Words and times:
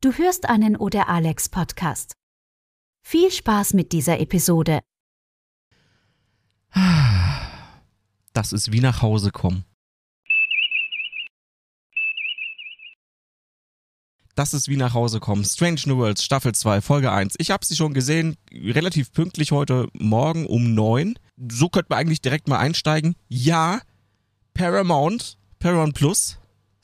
Du 0.00 0.12
hörst 0.12 0.48
einen 0.48 0.76
Oder 0.76 1.08
Alex 1.08 1.48
Podcast. 1.48 2.12
Viel 3.04 3.32
Spaß 3.32 3.74
mit 3.74 3.90
dieser 3.90 4.20
Episode. 4.20 4.78
Das 8.32 8.52
ist 8.52 8.70
wie 8.70 8.78
nach 8.78 9.02
Hause 9.02 9.32
kommen. 9.32 9.64
Das 14.36 14.54
ist 14.54 14.68
wie 14.68 14.76
nach 14.76 14.94
Hause 14.94 15.18
kommen. 15.18 15.44
Strange 15.44 15.80
New 15.86 15.96
Worlds, 15.96 16.22
Staffel 16.22 16.54
2, 16.54 16.80
Folge 16.80 17.10
1. 17.10 17.34
Ich 17.38 17.50
habe 17.50 17.66
sie 17.66 17.74
schon 17.74 17.92
gesehen, 17.92 18.36
relativ 18.52 19.10
pünktlich 19.10 19.50
heute 19.50 19.88
Morgen 19.94 20.46
um 20.46 20.74
9. 20.74 21.18
So 21.50 21.68
könnte 21.70 21.88
man 21.90 21.98
eigentlich 21.98 22.22
direkt 22.22 22.46
mal 22.46 22.60
einsteigen. 22.60 23.16
Ja, 23.26 23.80
Paramount, 24.54 25.38
Paramount 25.58 25.94
Plus, 25.96 26.38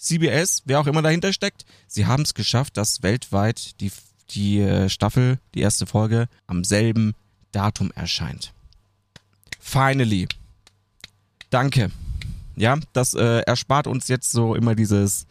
CBS, 0.04 0.62
wer 0.66 0.80
auch 0.80 0.86
immer 0.86 1.02
dahinter 1.02 1.32
steckt, 1.32 1.64
sie 1.86 2.06
haben 2.06 2.22
es 2.22 2.34
geschafft, 2.34 2.76
dass 2.76 3.02
weltweit 3.02 3.80
die, 3.80 3.90
die 4.30 4.60
äh, 4.60 4.88
Staffel, 4.88 5.38
die 5.54 5.60
erste 5.60 5.86
Folge, 5.86 6.28
am 6.46 6.62
selben 6.62 7.14
Datum 7.52 7.90
erscheint. 7.94 8.52
Finally. 9.58 10.28
Danke. 11.50 11.90
Ja, 12.56 12.78
das 12.92 13.14
äh, 13.14 13.40
erspart 13.40 13.86
uns 13.86 14.08
jetzt 14.08 14.30
so 14.30 14.54
immer 14.54 14.74
dieses. 14.74 15.26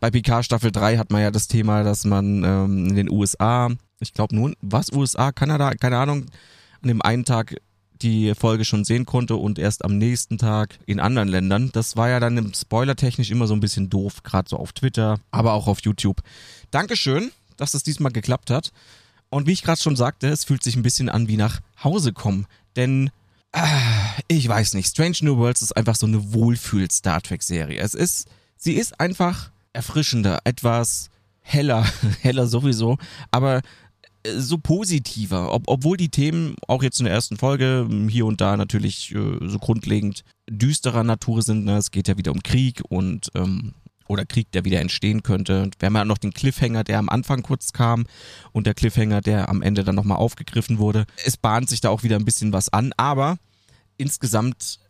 Bei 0.00 0.10
PK 0.10 0.44
Staffel 0.44 0.70
3 0.70 0.98
hat 0.98 1.10
man 1.10 1.22
ja 1.22 1.30
das 1.32 1.48
Thema, 1.48 1.82
dass 1.82 2.04
man 2.04 2.44
ähm, 2.44 2.86
in 2.88 2.94
den 2.94 3.10
USA, 3.10 3.68
ich 3.98 4.12
glaube 4.12 4.36
nun, 4.36 4.54
was, 4.60 4.92
USA, 4.92 5.32
Kanada, 5.32 5.72
keine 5.74 5.98
Ahnung, 5.98 6.26
an 6.82 6.88
dem 6.88 7.02
einen 7.02 7.24
Tag 7.24 7.56
die 8.02 8.34
Folge 8.34 8.64
schon 8.64 8.84
sehen 8.84 9.06
konnte 9.06 9.36
und 9.36 9.58
erst 9.58 9.84
am 9.84 9.98
nächsten 9.98 10.38
Tag 10.38 10.78
in 10.86 11.00
anderen 11.00 11.28
Ländern. 11.28 11.70
Das 11.72 11.96
war 11.96 12.08
ja 12.08 12.20
dann 12.20 12.52
spoilertechnisch 12.54 13.30
immer 13.30 13.46
so 13.46 13.54
ein 13.54 13.60
bisschen 13.60 13.90
doof, 13.90 14.22
gerade 14.22 14.48
so 14.48 14.56
auf 14.56 14.72
Twitter, 14.72 15.20
aber 15.30 15.52
auch 15.52 15.66
auf 15.66 15.80
YouTube. 15.80 16.22
Dankeschön, 16.70 17.30
dass 17.56 17.72
das 17.72 17.82
diesmal 17.82 18.12
geklappt 18.12 18.50
hat. 18.50 18.72
Und 19.30 19.46
wie 19.46 19.52
ich 19.52 19.62
gerade 19.62 19.80
schon 19.80 19.96
sagte, 19.96 20.28
es 20.28 20.44
fühlt 20.44 20.62
sich 20.62 20.76
ein 20.76 20.82
bisschen 20.82 21.08
an 21.08 21.28
wie 21.28 21.36
nach 21.36 21.60
Hause 21.82 22.12
kommen. 22.12 22.46
Denn 22.76 23.10
äh, 23.52 23.60
ich 24.28 24.48
weiß 24.48 24.74
nicht, 24.74 24.88
Strange 24.88 25.18
New 25.22 25.36
Worlds 25.36 25.62
ist 25.62 25.76
einfach 25.76 25.96
so 25.96 26.06
eine 26.06 26.32
Wohlfühl-Star 26.32 27.20
Trek-Serie. 27.22 27.80
Es 27.80 27.94
ist, 27.94 28.28
sie 28.56 28.74
ist 28.74 29.00
einfach 29.00 29.50
erfrischender, 29.72 30.40
etwas 30.44 31.10
heller, 31.40 31.86
heller 32.20 32.46
sowieso, 32.46 32.98
aber 33.30 33.62
so 34.26 34.58
positiver, 34.58 35.52
ob, 35.52 35.64
obwohl 35.66 35.96
die 35.96 36.08
Themen 36.08 36.56
auch 36.66 36.82
jetzt 36.82 36.98
in 37.00 37.04
der 37.04 37.14
ersten 37.14 37.36
Folge 37.36 37.86
hm, 37.88 38.08
hier 38.08 38.26
und 38.26 38.40
da 38.40 38.56
natürlich 38.56 39.14
äh, 39.14 39.38
so 39.40 39.58
grundlegend 39.58 40.24
düsterer 40.50 41.04
Natur 41.04 41.42
sind. 41.42 41.64
Ne? 41.64 41.76
Es 41.76 41.90
geht 41.90 42.08
ja 42.08 42.18
wieder 42.18 42.32
um 42.32 42.42
Krieg 42.42 42.82
und 42.88 43.30
ähm, 43.34 43.74
oder 44.08 44.24
Krieg, 44.24 44.50
der 44.52 44.64
wieder 44.64 44.80
entstehen 44.80 45.22
könnte. 45.22 45.70
Wir 45.78 45.86
haben 45.86 45.96
ja 45.96 46.04
noch 46.04 46.18
den 46.18 46.32
Cliffhanger, 46.32 46.82
der 46.82 46.98
am 46.98 47.10
Anfang 47.10 47.42
kurz 47.42 47.72
kam 47.72 48.06
und 48.52 48.66
der 48.66 48.74
Cliffhanger, 48.74 49.20
der 49.20 49.48
am 49.50 49.62
Ende 49.62 49.84
dann 49.84 49.94
nochmal 49.94 50.16
aufgegriffen 50.16 50.78
wurde. 50.78 51.04
Es 51.24 51.36
bahnt 51.36 51.68
sich 51.68 51.82
da 51.82 51.90
auch 51.90 52.02
wieder 52.02 52.16
ein 52.16 52.24
bisschen 52.24 52.52
was 52.52 52.72
an, 52.72 52.92
aber 52.96 53.38
insgesamt 53.98 54.80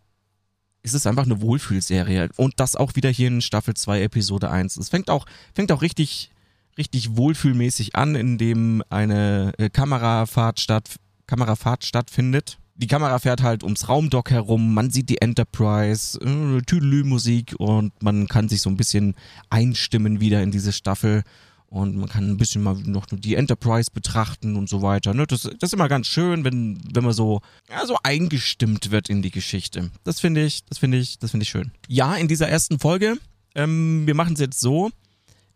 ist 0.83 0.95
es 0.95 1.07
einfach 1.07 1.25
eine 1.25 1.41
Wohlfühlserie 1.41 2.31
und 2.37 2.61
das 2.61 2.77
auch 2.77 2.95
wieder 2.95 3.11
hier 3.11 3.29
in 3.29 3.43
Staffel 3.43 3.75
2 3.75 4.03
Episode 4.03 4.51
1. 4.51 4.77
Es 4.77 4.89
fängt 4.89 5.11
auch 5.11 5.27
fängt 5.53 5.73
auch 5.73 5.83
richtig 5.83 6.31
richtig 6.79 7.17
wohlfühlmäßig 7.17 7.97
an, 7.97 8.15
indem 8.15 8.83
eine 8.89 9.53
äh, 9.59 9.69
Kamerafahrt, 9.69 10.61
statt, 10.61 10.97
Kamerafahrt 11.27 11.85
stattfindet. 11.85 12.59
Die 12.77 12.87
Kamera 12.87 13.19
fährt 13.19 13.43
halt 13.43 13.65
ums 13.65 13.89
Raumdock 13.89 14.31
herum, 14.31 14.73
man 14.73 14.91
sieht 14.91 15.09
die 15.09 15.21
Enterprise, 15.21 16.19
äh, 16.21 16.63
Tüdelü-Musik 16.63 17.57
und 17.59 17.93
man 18.03 18.29
kann 18.29 18.49
sich 18.49 18.63
so 18.63 18.71
ein 18.71 18.77
bisschen 18.77 19.17
einstimmen 19.51 20.21
wieder 20.21 20.43
in 20.43 20.53
diese 20.53 20.73
Staffel 20.73 21.25
und 21.71 21.97
man 21.97 22.09
kann 22.09 22.31
ein 22.31 22.37
bisschen 22.37 22.63
mal 22.63 22.77
noch 22.77 23.07
die 23.11 23.35
Enterprise 23.35 23.91
betrachten 23.93 24.57
und 24.57 24.69
so 24.69 24.81
weiter. 24.81 25.13
Ne? 25.13 25.27
Das, 25.27 25.43
das 25.43 25.55
ist 25.61 25.75
immer 25.75 25.89
ganz 25.89 26.07
schön, 26.07 26.45
wenn, 26.45 26.81
wenn 26.95 27.05
man 27.05 27.13
so, 27.13 27.41
ja, 27.69 27.85
so 27.85 27.97
eingestimmt 28.05 28.93
wird 28.93 29.11
in 29.11 29.23
die 29.23 29.33
Geschichte. 29.33 29.91
Das 30.05 30.21
finde 30.21 30.45
ich, 30.45 30.65
das 30.67 30.79
finde 30.79 30.99
ich, 30.99 31.19
das 31.19 31.33
finde 31.33 31.43
ich 31.43 31.51
schön. 31.51 31.73
Ja, 31.89 32.15
in 32.15 32.29
dieser 32.29 32.49
ersten 32.49 32.79
Folge, 32.79 33.19
ähm, 33.55 34.07
wir 34.07 34.15
machen 34.15 34.35
es 34.35 34.41
jetzt 34.41 34.61
so, 34.61 34.91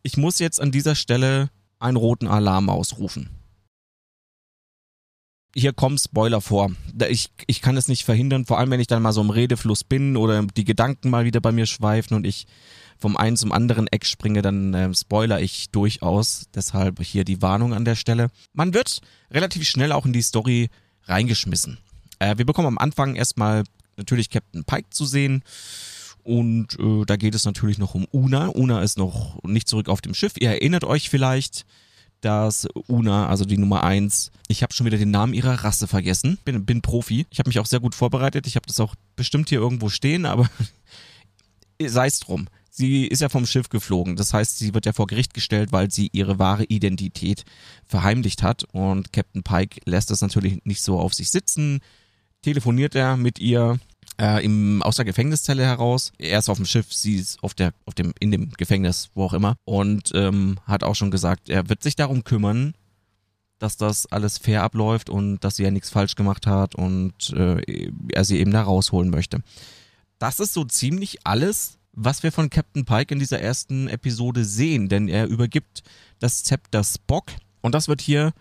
ich 0.02 0.16
muss 0.16 0.38
jetzt 0.38 0.60
an 0.60 0.72
dieser 0.72 0.94
Stelle 0.94 1.50
einen 1.78 1.96
roten 1.96 2.28
Alarm 2.28 2.68
ausrufen. 2.68 3.30
Hier 5.54 5.74
kommen 5.74 5.98
Spoiler 5.98 6.40
vor. 6.40 6.70
Ich, 7.08 7.30
ich 7.46 7.60
kann 7.60 7.76
es 7.76 7.86
nicht 7.86 8.04
verhindern, 8.04 8.46
vor 8.46 8.58
allem 8.58 8.70
wenn 8.70 8.80
ich 8.80 8.86
dann 8.86 9.02
mal 9.02 9.12
so 9.12 9.20
im 9.20 9.28
Redefluss 9.28 9.84
bin 9.84 10.16
oder 10.16 10.42
die 10.44 10.64
Gedanken 10.64 11.10
mal 11.10 11.26
wieder 11.26 11.42
bei 11.42 11.52
mir 11.52 11.66
schweifen 11.66 12.14
und 12.14 12.26
ich 12.26 12.46
vom 12.98 13.18
einen 13.18 13.36
zum 13.36 13.52
anderen 13.52 13.86
Eck 13.88 14.06
springe, 14.06 14.40
dann 14.40 14.72
äh, 14.72 14.94
spoiler 14.94 15.40
ich 15.40 15.70
durchaus. 15.70 16.46
Deshalb 16.54 17.02
hier 17.02 17.24
die 17.24 17.42
Warnung 17.42 17.74
an 17.74 17.84
der 17.84 17.96
Stelle. 17.96 18.28
Man 18.54 18.72
wird 18.72 19.00
relativ 19.30 19.68
schnell 19.68 19.92
auch 19.92 20.06
in 20.06 20.14
die 20.14 20.22
Story 20.22 20.70
reingeschmissen. 21.04 21.78
Äh, 22.18 22.38
wir 22.38 22.46
bekommen 22.46 22.68
am 22.68 22.78
Anfang 22.78 23.14
erstmal 23.14 23.64
natürlich 23.96 24.30
Captain 24.30 24.64
Pike 24.64 24.88
zu 24.90 25.04
sehen 25.04 25.42
und 26.24 26.78
äh, 26.78 27.04
da 27.04 27.16
geht 27.16 27.34
es 27.34 27.44
natürlich 27.44 27.78
noch 27.78 27.94
um 27.94 28.06
Una. 28.12 28.48
Una 28.48 28.82
ist 28.82 28.98
noch 28.98 29.42
nicht 29.42 29.68
zurück 29.68 29.88
auf 29.88 30.00
dem 30.00 30.14
Schiff. 30.14 30.34
Ihr 30.38 30.50
erinnert 30.50 30.84
euch 30.84 31.10
vielleicht, 31.10 31.66
dass 32.20 32.68
Una, 32.86 33.26
also 33.26 33.44
die 33.44 33.58
Nummer 33.58 33.82
eins, 33.82 34.30
ich 34.46 34.62
habe 34.62 34.72
schon 34.72 34.86
wieder 34.86 34.98
den 34.98 35.10
Namen 35.10 35.34
ihrer 35.34 35.64
Rasse 35.64 35.88
vergessen. 35.88 36.38
Bin, 36.44 36.64
bin 36.64 36.80
Profi. 36.80 37.26
Ich 37.30 37.38
habe 37.38 37.48
mich 37.48 37.58
auch 37.58 37.66
sehr 37.66 37.80
gut 37.80 37.94
vorbereitet. 37.94 38.46
Ich 38.46 38.54
habe 38.56 38.66
das 38.66 38.78
auch 38.78 38.94
bestimmt 39.16 39.48
hier 39.48 39.58
irgendwo 39.58 39.88
stehen, 39.88 40.24
aber 40.24 40.48
sei 41.84 42.06
es 42.06 42.20
drum. 42.20 42.46
Sie 42.70 43.06
ist 43.06 43.20
ja 43.20 43.28
vom 43.28 43.44
Schiff 43.44 43.68
geflogen. 43.68 44.16
Das 44.16 44.32
heißt, 44.32 44.58
sie 44.58 44.72
wird 44.72 44.86
ja 44.86 44.92
vor 44.92 45.06
Gericht 45.06 45.34
gestellt, 45.34 45.72
weil 45.72 45.90
sie 45.90 46.08
ihre 46.12 46.38
wahre 46.38 46.64
Identität 46.64 47.44
verheimlicht 47.84 48.42
hat. 48.42 48.64
Und 48.72 49.12
Captain 49.12 49.42
Pike 49.42 49.80
lässt 49.84 50.10
das 50.10 50.22
natürlich 50.22 50.64
nicht 50.64 50.80
so 50.80 50.98
auf 50.98 51.12
sich 51.12 51.30
sitzen. 51.30 51.80
Telefoniert 52.40 52.94
er 52.94 53.16
mit 53.16 53.40
ihr 53.40 53.78
äh, 54.20 54.44
im, 54.44 54.82
aus 54.82 54.96
der 54.96 55.04
Gefängniszelle 55.04 55.64
heraus. 55.64 56.12
Er 56.18 56.38
ist 56.38 56.48
auf 56.48 56.58
dem 56.58 56.66
Schiff, 56.66 56.92
sie 56.92 57.16
ist 57.16 57.42
auf 57.42 57.54
der, 57.54 57.72
auf 57.86 57.94
dem, 57.94 58.12
in 58.20 58.30
dem 58.30 58.50
Gefängnis, 58.50 59.10
wo 59.14 59.24
auch 59.24 59.32
immer. 59.32 59.56
Und 59.64 60.12
ähm, 60.14 60.58
hat 60.66 60.84
auch 60.84 60.94
schon 60.94 61.10
gesagt, 61.10 61.48
er 61.48 61.68
wird 61.68 61.82
sich 61.82 61.96
darum 61.96 62.24
kümmern, 62.24 62.74
dass 63.58 63.76
das 63.76 64.06
alles 64.06 64.38
fair 64.38 64.62
abläuft 64.62 65.08
und 65.08 65.40
dass 65.40 65.56
sie 65.56 65.62
ja 65.62 65.70
nichts 65.70 65.90
falsch 65.90 66.16
gemacht 66.16 66.46
hat 66.46 66.74
und 66.74 67.30
äh, 67.30 67.90
er 68.12 68.24
sie 68.24 68.38
eben 68.38 68.50
da 68.50 68.62
rausholen 68.62 69.10
möchte. 69.10 69.42
Das 70.18 70.40
ist 70.40 70.52
so 70.52 70.64
ziemlich 70.64 71.18
alles, 71.24 71.78
was 71.92 72.22
wir 72.22 72.32
von 72.32 72.50
Captain 72.50 72.84
Pike 72.84 73.14
in 73.14 73.18
dieser 73.20 73.40
ersten 73.40 73.88
Episode 73.88 74.44
sehen, 74.44 74.88
denn 74.88 75.08
er 75.08 75.26
übergibt 75.26 75.82
das 76.18 76.42
Zepter 76.42 76.82
Spock 76.82 77.26
und 77.60 77.74
das 77.74 77.86
wird 77.86 78.00
hier 78.00 78.32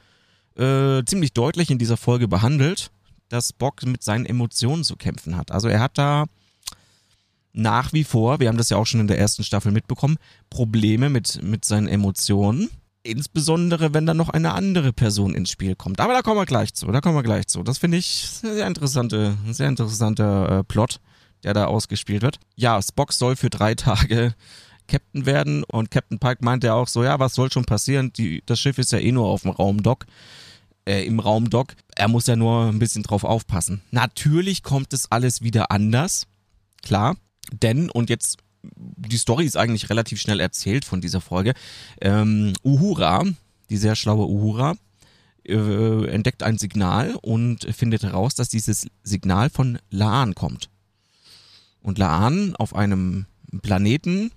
äh, 0.57 1.03
ziemlich 1.05 1.33
deutlich 1.33 1.69
in 1.69 1.77
dieser 1.77 1.97
Folge 1.97 2.27
behandelt 2.27 2.91
dass 3.31 3.53
Bock 3.53 3.85
mit 3.85 4.03
seinen 4.03 4.25
Emotionen 4.25 4.83
zu 4.83 4.95
kämpfen 4.95 5.37
hat. 5.37 5.51
Also 5.51 5.67
er 5.67 5.79
hat 5.79 5.97
da 5.97 6.25
nach 7.53 7.93
wie 7.93 8.03
vor, 8.03 8.39
wir 8.39 8.47
haben 8.47 8.57
das 8.57 8.69
ja 8.69 8.77
auch 8.77 8.85
schon 8.85 9.01
in 9.01 9.07
der 9.07 9.19
ersten 9.19 9.43
Staffel 9.43 9.71
mitbekommen, 9.71 10.17
Probleme 10.49 11.09
mit, 11.09 11.41
mit 11.41 11.65
seinen 11.65 11.87
Emotionen. 11.87 12.69
Insbesondere, 13.03 13.93
wenn 13.93 14.05
dann 14.05 14.17
noch 14.17 14.29
eine 14.29 14.53
andere 14.53 14.93
Person 14.93 15.33
ins 15.33 15.49
Spiel 15.49 15.75
kommt. 15.75 15.99
Aber 15.99 16.13
da 16.13 16.21
kommen 16.21 16.39
wir 16.39 16.45
gleich 16.45 16.73
zu, 16.73 16.87
da 16.87 17.01
kommen 17.01 17.15
wir 17.15 17.23
gleich 17.23 17.47
zu. 17.47 17.63
Das 17.63 17.77
finde 17.77 17.97
ich 17.97 18.29
eine 18.43 18.53
sehr 18.53 18.67
interessante, 18.67 19.37
ein 19.45 19.53
sehr 19.53 19.69
interessanter 19.69 20.59
äh, 20.59 20.63
Plot, 20.63 20.99
der 21.43 21.53
da 21.53 21.65
ausgespielt 21.65 22.21
wird. 22.21 22.39
Ja, 22.55 22.81
Spock 22.81 23.11
soll 23.13 23.35
für 23.35 23.49
drei 23.49 23.75
Tage 23.75 24.35
Captain 24.87 25.25
werden 25.25 25.63
und 25.63 25.89
Captain 25.89 26.19
Pike 26.19 26.43
meinte 26.43 26.67
ja 26.67 26.73
auch 26.73 26.87
so, 26.87 27.03
ja, 27.03 27.17
was 27.17 27.33
soll 27.33 27.51
schon 27.51 27.65
passieren? 27.65 28.11
Die, 28.13 28.43
das 28.45 28.59
Schiff 28.59 28.77
ist 28.77 28.91
ja 28.91 28.99
eh 28.99 29.11
nur 29.11 29.27
auf 29.27 29.43
dem 29.43 29.51
Raumdock 29.51 30.05
äh, 30.85 31.05
im 31.05 31.19
Raum 31.19 31.49
Doc. 31.49 31.75
Er 31.95 32.07
muss 32.07 32.27
ja 32.27 32.35
nur 32.35 32.65
ein 32.65 32.79
bisschen 32.79 33.03
drauf 33.03 33.23
aufpassen. 33.23 33.81
Natürlich 33.91 34.63
kommt 34.63 34.93
es 34.93 35.11
alles 35.11 35.41
wieder 35.41 35.71
anders, 35.71 36.27
klar, 36.81 37.17
denn 37.51 37.89
und 37.89 38.09
jetzt 38.09 38.37
die 38.63 39.17
Story 39.17 39.45
ist 39.45 39.57
eigentlich 39.57 39.89
relativ 39.89 40.21
schnell 40.21 40.39
erzählt 40.39 40.85
von 40.85 41.01
dieser 41.01 41.21
Folge. 41.21 41.53
Ähm, 41.99 42.53
Uhura, 42.63 43.25
die 43.69 43.77
sehr 43.77 43.95
schlaue 43.95 44.27
Uhura, 44.27 44.75
äh, 45.45 46.05
entdeckt 46.07 46.43
ein 46.43 46.57
Signal 46.57 47.15
und 47.21 47.63
findet 47.73 48.03
heraus, 48.03 48.35
dass 48.35 48.49
dieses 48.49 48.87
Signal 49.03 49.49
von 49.49 49.79
Laan 49.89 50.35
kommt. 50.35 50.69
Und 51.81 51.97
Laan 51.97 52.55
auf 52.55 52.75
einem 52.75 53.25
Planeten 53.61 54.31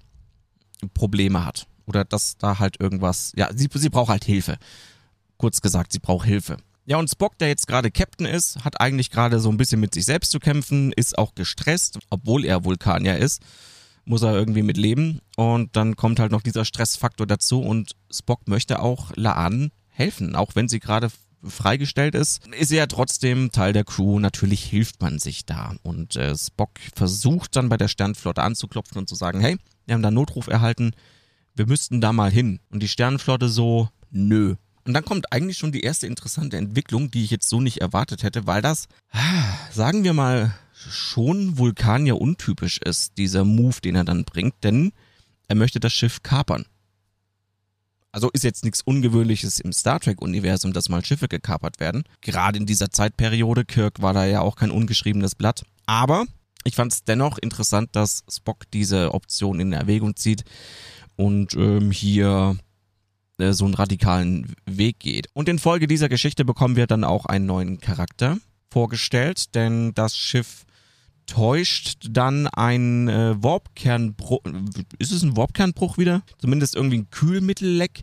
Probleme 0.95 1.45
hat. 1.45 1.67
Oder 1.87 2.05
dass 2.05 2.39
da 2.39 2.59
halt 2.59 2.81
irgendwas, 2.81 3.33
ja, 3.37 3.51
sie, 3.55 3.69
sie 3.73 3.91
braucht 3.91 4.09
halt 4.09 4.25
Hilfe. 4.25 4.57
Kurz 5.37 5.61
gesagt, 5.61 5.93
sie 5.93 5.99
braucht 5.99 6.27
Hilfe. 6.27 6.57
Ja, 6.87 6.99
und 6.99 7.11
Spock, 7.11 7.39
der 7.39 7.49
jetzt 7.49 7.67
gerade 7.67 7.91
Captain 7.91 8.27
ist, 8.27 8.65
hat 8.65 8.81
eigentlich 8.81 9.11
gerade 9.11 9.41
so 9.41 9.51
ein 9.51 9.57
bisschen 9.57 9.81
mit 9.81 9.95
sich 9.95 10.05
selbst 10.05 10.31
zu 10.31 10.39
kämpfen, 10.39 10.93
ist 10.93 11.17
auch 11.17 11.35
gestresst, 11.35 11.99
obwohl 12.11 12.45
er 12.45 12.65
Vulkanier 12.65 13.17
ist, 13.17 13.43
muss 14.05 14.23
er 14.23 14.35
irgendwie 14.35 14.63
mit 14.63 14.77
leben. 14.77 15.21
Und 15.37 15.77
dann 15.77 15.97
kommt 15.97 16.21
halt 16.21 16.31
noch 16.31 16.43
dieser 16.43 16.67
Stressfaktor 16.67 17.27
dazu 17.27 17.63
und 17.63 17.93
Spock 18.11 18.49
möchte 18.49 18.81
auch 18.81 19.13
Laan 19.17 19.71
helfen, 19.89 20.37
auch 20.37 20.55
wenn 20.55 20.69
sie 20.69 20.81
gerade 20.81 21.11
freigestellt 21.49 22.15
ist, 22.15 22.47
ist 22.59 22.71
er 22.71 22.79
ja 22.79 22.87
trotzdem 22.87 23.53
Teil 23.53 23.73
der 23.73 23.85
Crew. 23.85 24.19
Natürlich 24.19 24.65
hilft 24.65 25.01
man 25.03 25.19
sich 25.19 25.45
da. 25.45 25.75
Und 25.83 26.17
äh, 26.17 26.37
Spock 26.37 26.71
versucht 26.95 27.57
dann 27.57 27.69
bei 27.69 27.77
der 27.77 27.89
Sternflotte 27.89 28.43
anzuklopfen 28.43 28.99
und 28.99 29.09
zu 29.09 29.15
sagen, 29.15 29.41
hey, 29.41 29.57
wir 29.87 29.95
haben 29.95 30.03
da 30.03 30.11
Notruf 30.11 30.47
erhalten, 30.47 30.93
wir 31.55 31.67
müssten 31.67 32.01
da 32.01 32.13
mal 32.13 32.31
hin. 32.31 32.61
Und 32.71 32.83
die 32.83 32.89
Sternenflotte 32.89 33.49
so, 33.49 33.89
nö. 34.11 34.57
Und 34.85 34.93
dann 34.93 35.05
kommt 35.05 35.33
eigentlich 35.33 35.57
schon 35.57 35.73
die 35.73 35.83
erste 35.83 36.07
interessante 36.07 36.57
Entwicklung, 36.59 37.11
die 37.11 37.25
ich 37.25 37.31
jetzt 37.31 37.49
so 37.49 37.61
nicht 37.61 37.81
erwartet 37.81 38.23
hätte, 38.23 38.47
weil 38.47 38.61
das, 38.61 38.87
sagen 39.73 40.05
wir 40.05 40.13
mal, 40.13 40.55
schon 40.73 41.57
Vulkanier 41.57 42.21
untypisch 42.21 42.79
ist, 42.79 43.17
dieser 43.17 43.45
Move, 43.45 43.81
den 43.83 43.97
er 43.97 44.05
dann 44.05 44.25
bringt, 44.25 44.63
denn 44.63 44.93
er 45.49 45.57
möchte 45.57 45.81
das 45.81 45.93
Schiff 45.93 46.23
kapern. 46.23 46.67
Also 48.13 48.31
ist 48.31 48.45
jetzt 48.45 48.63
nichts 48.63 48.81
Ungewöhnliches 48.83 49.59
im 49.59 49.73
Star 49.73 49.99
Trek-Universum, 49.99 50.73
dass 50.73 50.89
mal 50.89 51.05
Schiffe 51.05 51.27
gekapert 51.27 51.81
werden. 51.81 52.05
Gerade 52.21 52.59
in 52.59 52.67
dieser 52.67 52.91
Zeitperiode, 52.91 53.65
Kirk 53.65 54.03
war 54.03 54.13
da 54.13 54.25
ja 54.25 54.41
auch 54.41 54.55
kein 54.55 54.71
ungeschriebenes 54.71 55.35
Blatt. 55.35 55.65
Aber 55.87 56.27
ich 56.63 56.77
fand 56.77 56.93
es 56.93 57.05
dennoch 57.05 57.39
interessant, 57.39 57.91
dass 57.93 58.23
Spock 58.31 58.71
diese 58.73 59.13
Option 59.15 59.59
in 59.59 59.73
Erwägung 59.73 60.15
zieht 60.15 60.45
und 61.17 61.55
ähm, 61.55 61.91
hier 61.91 62.57
äh, 63.39 63.53
so 63.53 63.65
einen 63.65 63.75
radikalen 63.75 64.55
Weg 64.67 65.01
geht. 65.01 65.29
Und 65.33 65.49
in 65.49 65.59
Folge 65.59 65.87
dieser 65.87 66.09
Geschichte 66.09 66.45
bekommen 66.45 66.77
wir 66.77 66.87
dann 66.87 67.05
auch 67.05 67.27
einen 67.27 67.47
neuen 67.47 67.81
Charakter 67.81 68.39
vorgestellt, 68.71 69.55
denn 69.55 69.93
das 69.95 70.17
Schiff 70.17 70.65
täuscht 71.27 72.09
dann 72.11 72.47
ein 72.49 73.09
äh, 73.09 73.43
Warpkernbruch. 73.43 74.41
Ist 74.99 75.13
es 75.13 75.23
ein 75.23 75.37
Warpkernbruch 75.37 75.99
wieder? 75.99 76.23
Zumindest 76.39 76.77
irgendwie 76.77 76.99
ein 76.99 77.11
Kühlmittelleck. 77.11 78.03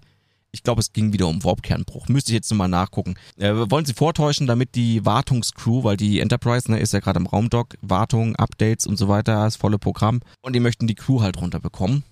Ich 0.54 0.64
glaube, 0.64 0.82
es 0.82 0.92
ging 0.92 1.14
wieder 1.14 1.28
um 1.28 1.44
Warpkernbruch. 1.44 2.10
Müsste 2.10 2.32
ich 2.32 2.36
jetzt 2.36 2.52
nochmal 2.52 2.68
nachgucken. 2.68 3.16
Äh, 3.38 3.54
wollen 3.70 3.86
sie 3.86 3.94
vortäuschen, 3.94 4.48
damit 4.48 4.76
die 4.76 5.06
Wartungscrew, 5.06 5.84
weil 5.84 5.98
die 5.98 6.20
Enterprise 6.20 6.70
ne, 6.70 6.80
ist 6.80 6.94
ja 6.94 7.00
gerade 7.00 7.20
im 7.20 7.28
Raumdock, 7.28 7.76
Wartung, 7.82 8.36
Updates 8.36 8.86
und 8.86 8.98
so 8.98 9.08
weiter, 9.08 9.36
das 9.44 9.56
volle 9.56 9.80
Programm. 9.80 10.20
Und 10.42 10.54
die 10.54 10.60
möchten 10.60 10.88
die 10.88 10.96
Crew 10.96 11.22
halt 11.22 11.40
runterbekommen, 11.40 12.04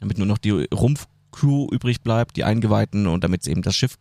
damit 0.00 0.16
nur 0.16 0.26
noch 0.26 0.38
die 0.38 0.66
Rumpfcrew 1.32 1.68
übrig 1.72 2.02
bleibt, 2.02 2.36
die 2.36 2.44
Eingeweihten 2.44 3.06
und 3.06 3.24
damit 3.24 3.42
sie 3.42 3.50
eben 3.50 3.62
das 3.62 3.76
Schiff 3.76 3.96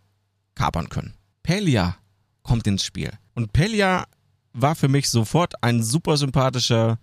kapern 0.56 0.90
können. 0.90 1.14
Pelia 1.44 1.98
kommt 2.44 2.68
ins 2.68 2.84
Spiel. 2.84 3.12
Und 3.34 3.54
Pelia 3.54 4.06
war 4.54 4.76
für 4.76 4.88
mich 4.88 5.10
sofort 5.10 5.64
ein 5.64 5.82
super 5.82 6.18
sympathischer, 6.18 7.00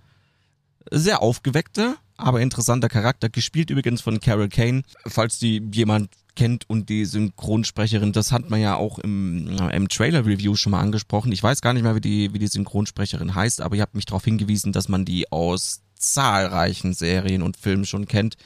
sehr 0.90 1.22
aufgeweckter, 1.22 1.96
aber 2.16 2.40
interessanter 2.40 2.88
Charakter, 2.88 3.28
gespielt 3.28 3.70
übrigens 3.70 4.00
von 4.00 4.20
Carol 4.20 4.48
Kane. 4.48 4.82
Falls 5.06 5.38
die 5.38 5.62
jemand 5.72 6.10
kennt 6.34 6.68
und 6.68 6.88
die 6.88 7.04
Synchronsprecherin, 7.04 8.12
das 8.12 8.32
hat 8.32 8.50
man 8.50 8.60
ja 8.60 8.76
auch 8.76 8.98
im, 8.98 9.48
im 9.72 9.88
Trailer-Review 9.88 10.54
schon 10.56 10.72
mal 10.72 10.80
angesprochen. 10.80 11.32
Ich 11.32 11.42
weiß 11.42 11.60
gar 11.62 11.72
nicht 11.72 11.82
mehr, 11.82 11.94
wie 11.94 12.00
die, 12.00 12.32
wie 12.32 12.38
die 12.38 12.46
Synchronsprecherin 12.46 13.34
heißt, 13.34 13.60
aber 13.60 13.76
ihr 13.76 13.82
habt 13.82 13.94
mich 13.94 14.06
darauf 14.06 14.24
hingewiesen, 14.24 14.72
dass 14.72 14.88
man 14.88 15.04
die 15.04 15.30
aus 15.32 15.82
zahlreichen 15.94 16.92
Serien 16.92 17.42
und 17.42 17.56
Filmen 17.56 17.86
schon 17.86 18.06
kennt. 18.06 18.36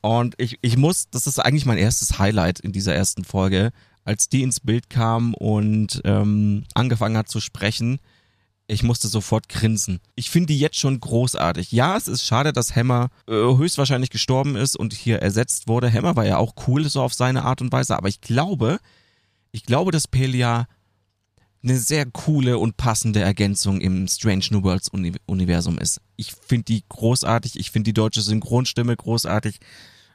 Und 0.00 0.34
ich, 0.38 0.58
ich 0.62 0.76
muss, 0.76 1.10
das 1.10 1.26
ist 1.26 1.38
eigentlich 1.38 1.66
mein 1.66 1.78
erstes 1.78 2.18
Highlight 2.18 2.60
in 2.60 2.72
dieser 2.72 2.94
ersten 2.94 3.24
Folge, 3.24 3.70
als 4.04 4.28
die 4.28 4.42
ins 4.42 4.60
Bild 4.60 4.88
kam 4.88 5.34
und 5.34 6.00
ähm, 6.04 6.64
angefangen 6.74 7.16
hat 7.16 7.28
zu 7.28 7.40
sprechen 7.40 8.00
ich 8.70 8.82
musste 8.82 9.08
sofort 9.08 9.48
grinsen. 9.48 10.00
Ich 10.14 10.30
finde 10.30 10.46
die 10.48 10.58
jetzt 10.58 10.78
schon 10.78 11.00
großartig. 11.00 11.72
Ja, 11.72 11.96
es 11.96 12.06
ist 12.08 12.24
schade, 12.24 12.52
dass 12.52 12.76
Hammer 12.76 13.08
äh, 13.26 13.32
höchstwahrscheinlich 13.32 14.10
gestorben 14.10 14.56
ist 14.56 14.76
und 14.76 14.92
hier 14.92 15.20
ersetzt 15.20 15.66
wurde. 15.66 15.92
Hammer 15.92 16.16
war 16.16 16.24
ja 16.24 16.36
auch 16.36 16.54
cool 16.66 16.88
so 16.88 17.02
auf 17.02 17.12
seine 17.12 17.42
Art 17.42 17.60
und 17.60 17.72
Weise, 17.72 17.96
aber 17.96 18.08
ich 18.08 18.20
glaube, 18.20 18.78
ich 19.50 19.64
glaube, 19.64 19.90
dass 19.90 20.06
Pelia 20.06 20.66
eine 21.62 21.78
sehr 21.78 22.06
coole 22.06 22.58
und 22.58 22.76
passende 22.76 23.20
Ergänzung 23.20 23.80
im 23.80 24.08
Strange 24.08 24.46
New 24.50 24.62
Worlds 24.62 24.90
Universum 25.26 25.78
ist. 25.78 26.00
Ich 26.16 26.32
finde 26.32 26.64
die 26.64 26.84
großartig, 26.88 27.58
ich 27.58 27.70
finde 27.70 27.88
die 27.88 27.94
deutsche 27.94 28.22
Synchronstimme 28.22 28.96
großartig. 28.96 29.58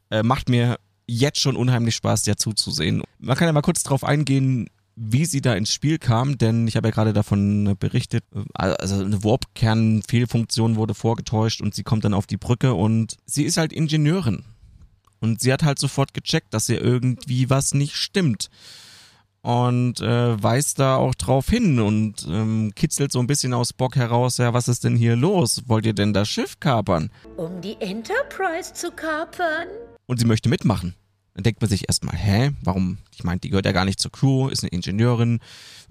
Äh, 0.09 0.23
macht 0.23 0.49
mir 0.49 0.77
jetzt 1.07 1.39
schon 1.39 1.55
unheimlich 1.55 1.95
Spaß, 1.95 2.23
der 2.23 2.37
zuzusehen. 2.37 3.03
Man 3.19 3.37
kann 3.37 3.47
ja 3.47 3.53
mal 3.53 3.61
kurz 3.61 3.83
drauf 3.83 4.03
eingehen, 4.03 4.67
wie 4.95 5.25
sie 5.25 5.41
da 5.41 5.53
ins 5.53 5.71
Spiel 5.71 5.97
kam, 5.99 6.37
denn 6.37 6.67
ich 6.67 6.77
habe 6.77 6.87
ja 6.87 6.93
gerade 6.93 7.13
davon 7.13 7.75
berichtet, 7.79 8.23
also 8.53 9.03
eine 9.03 9.23
Warp-Kern-Fehlfunktion 9.23 10.77
wurde 10.77 10.93
vorgetäuscht 10.93 11.61
und 11.61 11.75
sie 11.75 11.83
kommt 11.83 12.05
dann 12.05 12.13
auf 12.13 12.27
die 12.27 12.37
Brücke 12.37 12.73
und 12.73 13.17
sie 13.25 13.43
ist 13.43 13.57
halt 13.57 13.73
Ingenieurin. 13.73 14.43
Und 15.19 15.41
sie 15.41 15.51
hat 15.51 15.63
halt 15.63 15.79
sofort 15.79 16.13
gecheckt, 16.13 16.53
dass 16.53 16.69
ihr 16.69 16.81
irgendwie 16.81 17.49
was 17.49 17.73
nicht 17.73 17.95
stimmt. 17.95 18.49
Und 19.45 20.01
äh, 20.01 20.41
weist 20.41 20.79
da 20.79 20.95
auch 20.95 21.13
drauf 21.13 21.47
hin 21.47 21.79
und 21.79 22.25
ähm, 22.27 22.71
kitzelt 22.73 23.11
so 23.11 23.19
ein 23.19 23.27
bisschen 23.27 23.53
aus 23.53 23.73
Bock 23.73 23.95
heraus, 23.95 24.39
ja, 24.39 24.55
was 24.55 24.67
ist 24.67 24.83
denn 24.83 24.95
hier 24.95 25.15
los? 25.15 25.61
Wollt 25.67 25.85
ihr 25.85 25.93
denn 25.93 26.13
das 26.13 26.27
Schiff 26.27 26.59
kapern? 26.59 27.11
Um 27.37 27.61
die 27.61 27.79
Enterprise 27.79 28.73
zu 28.73 28.89
kapern? 28.89 29.67
Und 30.07 30.19
sie 30.19 30.25
möchte 30.25 30.49
mitmachen. 30.49 30.95
Dann 31.35 31.43
denkt 31.43 31.61
man 31.61 31.69
sich 31.69 31.87
erstmal, 31.87 32.15
hä, 32.15 32.53
warum? 32.63 32.97
Ich 33.13 33.23
meine, 33.23 33.39
die 33.39 33.49
gehört 33.49 33.67
ja 33.67 33.71
gar 33.71 33.85
nicht 33.85 33.99
zur 33.99 34.11
Crew, 34.11 34.47
ist 34.47 34.63
eine 34.63 34.71
Ingenieurin, 34.71 35.39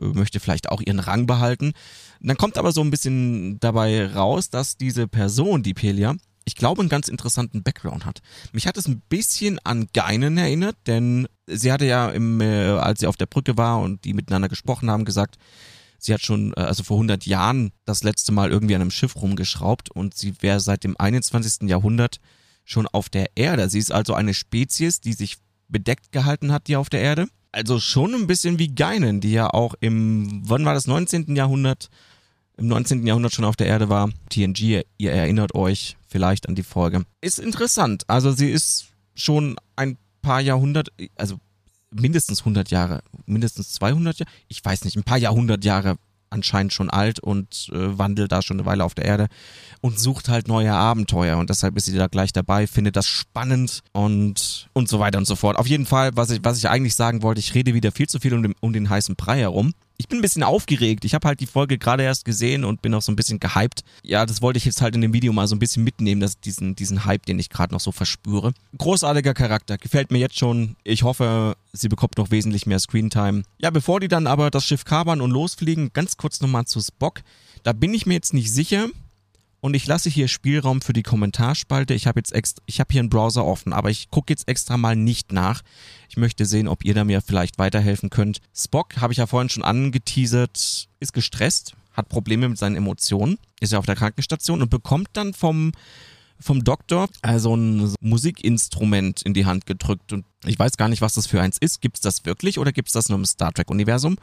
äh, 0.02 0.06
möchte 0.06 0.40
vielleicht 0.40 0.70
auch 0.70 0.80
ihren 0.80 0.98
Rang 0.98 1.28
behalten. 1.28 1.74
dann 2.18 2.36
kommt 2.36 2.58
aber 2.58 2.72
so 2.72 2.80
ein 2.80 2.90
bisschen 2.90 3.60
dabei 3.60 4.04
raus, 4.12 4.50
dass 4.50 4.76
diese 4.76 5.06
Person, 5.06 5.62
die 5.62 5.74
Pelia, 5.74 6.16
ich 6.44 6.56
glaube, 6.56 6.80
einen 6.80 6.88
ganz 6.88 7.08
interessanten 7.08 7.62
Background 7.62 8.04
hat. 8.04 8.20
Mich 8.52 8.66
hat 8.66 8.76
es 8.76 8.86
ein 8.86 9.02
bisschen 9.08 9.58
an 9.64 9.88
Geinen 9.92 10.36
erinnert, 10.36 10.76
denn 10.86 11.26
sie 11.46 11.72
hatte 11.72 11.86
ja 11.86 12.10
im, 12.10 12.40
äh, 12.40 12.70
als 12.70 13.00
sie 13.00 13.06
auf 13.06 13.16
der 13.16 13.26
Brücke 13.26 13.56
war 13.56 13.80
und 13.80 14.04
die 14.04 14.14
miteinander 14.14 14.48
gesprochen 14.48 14.90
haben, 14.90 15.04
gesagt, 15.04 15.36
sie 15.98 16.12
hat 16.12 16.22
schon, 16.22 16.52
äh, 16.56 16.60
also 16.60 16.82
vor 16.82 16.96
100 16.98 17.26
Jahren 17.26 17.72
das 17.84 18.02
letzte 18.02 18.32
Mal 18.32 18.50
irgendwie 18.50 18.74
an 18.74 18.82
einem 18.82 18.90
Schiff 18.90 19.16
rumgeschraubt 19.16 19.90
und 19.90 20.14
sie 20.14 20.34
wäre 20.40 20.60
seit 20.60 20.84
dem 20.84 20.96
21. 20.98 21.68
Jahrhundert 21.68 22.18
schon 22.64 22.86
auf 22.86 23.08
der 23.08 23.30
Erde. 23.36 23.68
Sie 23.68 23.78
ist 23.78 23.92
also 23.92 24.14
eine 24.14 24.34
Spezies, 24.34 25.00
die 25.00 25.12
sich 25.12 25.36
bedeckt 25.68 26.12
gehalten 26.12 26.52
hat, 26.52 26.68
die 26.68 26.76
auf 26.76 26.90
der 26.90 27.00
Erde. 27.00 27.26
Also 27.52 27.78
schon 27.78 28.14
ein 28.14 28.26
bisschen 28.26 28.58
wie 28.58 28.74
Geinen, 28.74 29.20
die 29.20 29.32
ja 29.32 29.48
auch 29.48 29.74
im, 29.80 30.42
wann 30.44 30.64
war 30.64 30.74
das, 30.74 30.86
19. 30.86 31.36
Jahrhundert, 31.36 31.88
im 32.56 32.68
19. 32.68 33.06
Jahrhundert 33.06 33.32
schon 33.32 33.44
auf 33.44 33.56
der 33.56 33.66
Erde 33.66 33.88
war. 33.88 34.10
TNG, 34.28 34.82
ihr 34.98 35.12
erinnert 35.12 35.54
euch 35.54 35.96
vielleicht 36.08 36.48
an 36.48 36.54
die 36.54 36.62
Folge. 36.62 37.04
Ist 37.20 37.38
interessant. 37.38 38.04
Also 38.08 38.32
sie 38.32 38.50
ist 38.50 38.86
schon 39.14 39.56
ein 39.76 39.96
paar 40.22 40.40
Jahrhundert, 40.40 40.88
also 41.16 41.36
mindestens 41.90 42.40
100 42.40 42.70
Jahre, 42.70 43.02
mindestens 43.26 43.72
200 43.74 44.20
Jahre, 44.20 44.30
ich 44.48 44.64
weiß 44.64 44.84
nicht, 44.84 44.96
ein 44.96 45.04
paar 45.04 45.18
Jahrhundert 45.18 45.64
Jahre 45.64 45.96
anscheinend 46.30 46.72
schon 46.72 46.90
alt 46.90 47.20
und 47.20 47.70
äh, 47.72 47.98
wandelt 47.98 48.32
da 48.32 48.42
schon 48.42 48.58
eine 48.58 48.66
Weile 48.66 48.84
auf 48.84 48.94
der 48.94 49.04
Erde 49.04 49.28
und 49.80 50.00
sucht 50.00 50.28
halt 50.28 50.48
neue 50.48 50.72
Abenteuer 50.72 51.38
und 51.38 51.48
deshalb 51.48 51.76
ist 51.76 51.86
sie 51.86 51.96
da 51.96 52.08
gleich 52.08 52.32
dabei, 52.32 52.66
findet 52.66 52.96
das 52.96 53.06
spannend 53.06 53.80
und 53.92 54.68
und 54.72 54.88
so 54.88 54.98
weiter 54.98 55.18
und 55.18 55.26
so 55.26 55.36
fort. 55.36 55.56
Auf 55.56 55.68
jeden 55.68 55.86
Fall, 55.86 56.10
was 56.16 56.30
ich 56.30 56.40
was 56.42 56.58
ich 56.58 56.68
eigentlich 56.68 56.96
sagen 56.96 57.22
wollte, 57.22 57.38
ich 57.38 57.54
rede 57.54 57.72
wieder 57.72 57.92
viel 57.92 58.08
zu 58.08 58.18
viel 58.18 58.34
um 58.34 58.42
den, 58.42 58.54
um 58.60 58.72
den 58.72 58.90
heißen 58.90 59.14
Brei 59.14 59.38
herum 59.38 59.74
ich 59.96 60.08
bin 60.08 60.18
ein 60.18 60.22
bisschen 60.22 60.42
aufgeregt. 60.42 61.04
Ich 61.04 61.14
habe 61.14 61.28
halt 61.28 61.40
die 61.40 61.46
Folge 61.46 61.78
gerade 61.78 62.02
erst 62.02 62.24
gesehen 62.24 62.64
und 62.64 62.82
bin 62.82 62.94
auch 62.94 63.02
so 63.02 63.12
ein 63.12 63.16
bisschen 63.16 63.38
gehypt. 63.38 63.84
Ja, 64.02 64.26
das 64.26 64.42
wollte 64.42 64.56
ich 64.56 64.64
jetzt 64.64 64.80
halt 64.80 64.94
in 64.94 65.00
dem 65.00 65.12
Video 65.12 65.32
mal 65.32 65.46
so 65.46 65.54
ein 65.54 65.60
bisschen 65.60 65.84
mitnehmen, 65.84 66.20
dass 66.20 66.40
diesen, 66.40 66.74
diesen 66.74 67.04
Hype, 67.04 67.26
den 67.26 67.38
ich 67.38 67.48
gerade 67.48 67.72
noch 67.72 67.80
so 67.80 67.92
verspüre. 67.92 68.52
Großartiger 68.76 69.34
Charakter, 69.34 69.78
gefällt 69.78 70.10
mir 70.10 70.18
jetzt 70.18 70.38
schon. 70.38 70.76
Ich 70.82 71.04
hoffe, 71.04 71.56
sie 71.72 71.88
bekommt 71.88 72.18
noch 72.18 72.30
wesentlich 72.30 72.66
mehr 72.66 72.80
Screentime. 72.80 73.42
Ja, 73.58 73.70
bevor 73.70 74.00
die 74.00 74.08
dann 74.08 74.26
aber 74.26 74.50
das 74.50 74.64
Schiff 74.64 74.84
kabern 74.84 75.20
und 75.20 75.30
losfliegen, 75.30 75.92
ganz 75.92 76.16
kurz 76.16 76.40
nochmal 76.40 76.64
zu 76.64 76.80
Spock. 76.80 77.20
Da 77.62 77.72
bin 77.72 77.94
ich 77.94 78.04
mir 78.04 78.14
jetzt 78.14 78.34
nicht 78.34 78.52
sicher, 78.52 78.88
und 79.64 79.72
ich 79.72 79.86
lasse 79.86 80.10
hier 80.10 80.28
Spielraum 80.28 80.82
für 80.82 80.92
die 80.92 81.02
Kommentarspalte. 81.02 81.94
Ich 81.94 82.06
habe 82.06 82.20
jetzt 82.20 82.34
extra, 82.34 82.62
ich 82.66 82.80
habe 82.80 82.92
hier 82.92 83.00
einen 83.00 83.08
Browser 83.08 83.46
offen, 83.46 83.72
aber 83.72 83.88
ich 83.88 84.10
gucke 84.10 84.30
jetzt 84.30 84.46
extra 84.46 84.76
mal 84.76 84.94
nicht 84.94 85.32
nach. 85.32 85.62
Ich 86.10 86.18
möchte 86.18 86.44
sehen, 86.44 86.68
ob 86.68 86.84
ihr 86.84 86.92
da 86.92 87.02
mir 87.02 87.22
vielleicht 87.22 87.58
weiterhelfen 87.58 88.10
könnt. 88.10 88.40
Spock, 88.54 88.98
habe 88.98 89.14
ich 89.14 89.20
ja 89.20 89.26
vorhin 89.26 89.48
schon 89.48 89.64
angeteasert, 89.64 90.90
ist 91.00 91.14
gestresst, 91.14 91.72
hat 91.94 92.10
Probleme 92.10 92.46
mit 92.46 92.58
seinen 92.58 92.76
Emotionen, 92.76 93.38
ist 93.58 93.72
ja 93.72 93.78
auf 93.78 93.86
der 93.86 93.96
Krankenstation 93.96 94.60
und 94.60 94.68
bekommt 94.68 95.08
dann 95.14 95.32
vom 95.32 95.72
vom 96.38 96.62
Doktor 96.62 97.08
also 97.22 97.56
ein 97.56 97.94
Musikinstrument 98.00 99.22
in 99.22 99.32
die 99.32 99.46
Hand 99.46 99.64
gedrückt 99.64 100.12
und 100.12 100.26
ich 100.44 100.58
weiß 100.58 100.76
gar 100.76 100.90
nicht, 100.90 101.00
was 101.00 101.14
das 101.14 101.26
für 101.26 101.40
eins 101.40 101.56
ist. 101.56 101.80
Gibt 101.80 101.96
es 101.96 102.02
das 102.02 102.26
wirklich 102.26 102.58
oder 102.58 102.70
gibt 102.70 102.90
es 102.90 102.92
das 102.92 103.08
nur 103.08 103.16
im 103.16 103.24
Star 103.24 103.50
Trek 103.50 103.70
Universum? 103.70 104.18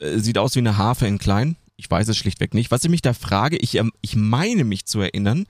Äh, 0.00 0.18
sieht 0.18 0.36
aus 0.36 0.56
wie 0.56 0.60
eine 0.60 0.78
Harfe 0.78 1.06
in 1.06 1.18
klein. 1.18 1.56
Ich 1.82 1.90
weiß 1.90 2.06
es 2.06 2.16
schlichtweg 2.16 2.54
nicht. 2.54 2.70
Was 2.70 2.84
ich 2.84 2.90
mich 2.90 3.02
da 3.02 3.12
frage, 3.12 3.56
ich, 3.56 3.74
ähm, 3.74 3.90
ich 4.02 4.14
meine 4.14 4.62
mich 4.62 4.86
zu 4.86 5.00
erinnern, 5.00 5.46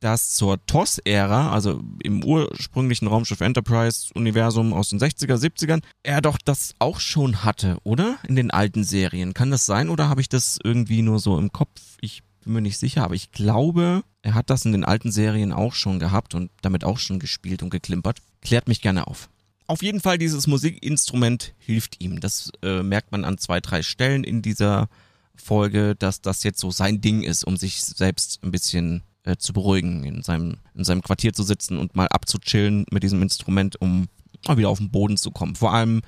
dass 0.00 0.32
zur 0.32 0.64
TOS-Ära, 0.66 1.52
also 1.52 1.82
im 2.02 2.22
ursprünglichen 2.22 3.08
Raumschiff 3.08 3.40
Enterprise-Universum 3.40 4.74
aus 4.74 4.90
den 4.90 5.00
60er, 5.00 5.36
70ern, 5.36 5.82
er 6.02 6.20
doch 6.20 6.36
das 6.44 6.74
auch 6.78 7.00
schon 7.00 7.44
hatte, 7.44 7.78
oder? 7.82 8.18
In 8.28 8.36
den 8.36 8.50
alten 8.50 8.84
Serien. 8.84 9.32
Kann 9.32 9.50
das 9.50 9.64
sein 9.64 9.88
oder 9.88 10.10
habe 10.10 10.20
ich 10.20 10.28
das 10.28 10.58
irgendwie 10.62 11.00
nur 11.00 11.18
so 11.18 11.38
im 11.38 11.50
Kopf? 11.50 11.80
Ich 12.02 12.22
bin 12.44 12.52
mir 12.52 12.60
nicht 12.60 12.76
sicher, 12.76 13.02
aber 13.02 13.14
ich 13.14 13.32
glaube, 13.32 14.02
er 14.20 14.34
hat 14.34 14.50
das 14.50 14.66
in 14.66 14.72
den 14.72 14.84
alten 14.84 15.10
Serien 15.10 15.54
auch 15.54 15.72
schon 15.72 15.98
gehabt 15.98 16.34
und 16.34 16.50
damit 16.60 16.84
auch 16.84 16.98
schon 16.98 17.18
gespielt 17.18 17.62
und 17.62 17.70
geklimpert. 17.70 18.18
Klärt 18.42 18.68
mich 18.68 18.82
gerne 18.82 19.06
auf. 19.06 19.30
Auf 19.66 19.82
jeden 19.82 20.02
Fall, 20.02 20.18
dieses 20.18 20.46
Musikinstrument 20.46 21.54
hilft 21.56 22.02
ihm. 22.02 22.20
Das 22.20 22.52
äh, 22.62 22.82
merkt 22.82 23.12
man 23.12 23.24
an 23.24 23.38
zwei, 23.38 23.60
drei 23.60 23.82
Stellen 23.82 24.22
in 24.22 24.42
dieser 24.42 24.90
Folge, 25.36 25.94
dass 25.96 26.20
das 26.20 26.42
jetzt 26.42 26.60
so 26.60 26.70
sein 26.70 27.00
Ding 27.00 27.22
ist, 27.22 27.44
um 27.44 27.56
sich 27.56 27.80
selbst 27.82 28.40
ein 28.42 28.50
bisschen 28.50 29.02
äh, 29.24 29.36
zu 29.36 29.52
beruhigen, 29.52 30.04
in 30.04 30.22
seinem, 30.22 30.58
in 30.74 30.84
seinem 30.84 31.02
Quartier 31.02 31.32
zu 31.32 31.42
sitzen 31.42 31.78
und 31.78 31.96
mal 31.96 32.08
abzuchillen 32.08 32.86
mit 32.90 33.02
diesem 33.02 33.22
Instrument, 33.22 33.80
um 33.80 34.06
mal 34.46 34.56
wieder 34.56 34.68
auf 34.68 34.78
den 34.78 34.90
Boden 34.90 35.16
zu 35.16 35.30
kommen. 35.30 35.56
Vor 35.56 35.72
allem, 35.72 36.02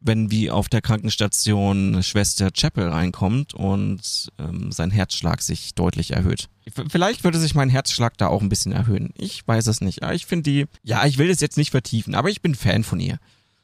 wenn 0.00 0.30
wie 0.30 0.50
auf 0.50 0.68
der 0.68 0.80
Krankenstation 0.80 2.02
Schwester 2.02 2.50
Chapel 2.50 2.88
reinkommt 2.88 3.54
und 3.54 4.28
ähm, 4.38 4.70
sein 4.70 4.90
Herzschlag 4.90 5.42
sich 5.42 5.74
deutlich 5.74 6.12
erhöht. 6.12 6.48
Vielleicht 6.88 7.24
würde 7.24 7.38
sich 7.38 7.54
mein 7.54 7.70
Herzschlag 7.70 8.16
da 8.16 8.28
auch 8.28 8.42
ein 8.42 8.48
bisschen 8.48 8.72
erhöhen. 8.72 9.12
Ich 9.16 9.46
weiß 9.46 9.66
es 9.66 9.80
nicht. 9.80 10.02
Ich 10.12 10.26
finde 10.26 10.50
die, 10.50 10.66
ja, 10.82 11.04
ich 11.06 11.18
will 11.18 11.30
es 11.30 11.40
jetzt 11.40 11.56
nicht 11.56 11.70
vertiefen, 11.70 12.14
aber 12.14 12.28
ich 12.28 12.42
bin 12.42 12.54
Fan 12.54 12.84
von 12.84 13.00
ihr. 13.00 13.18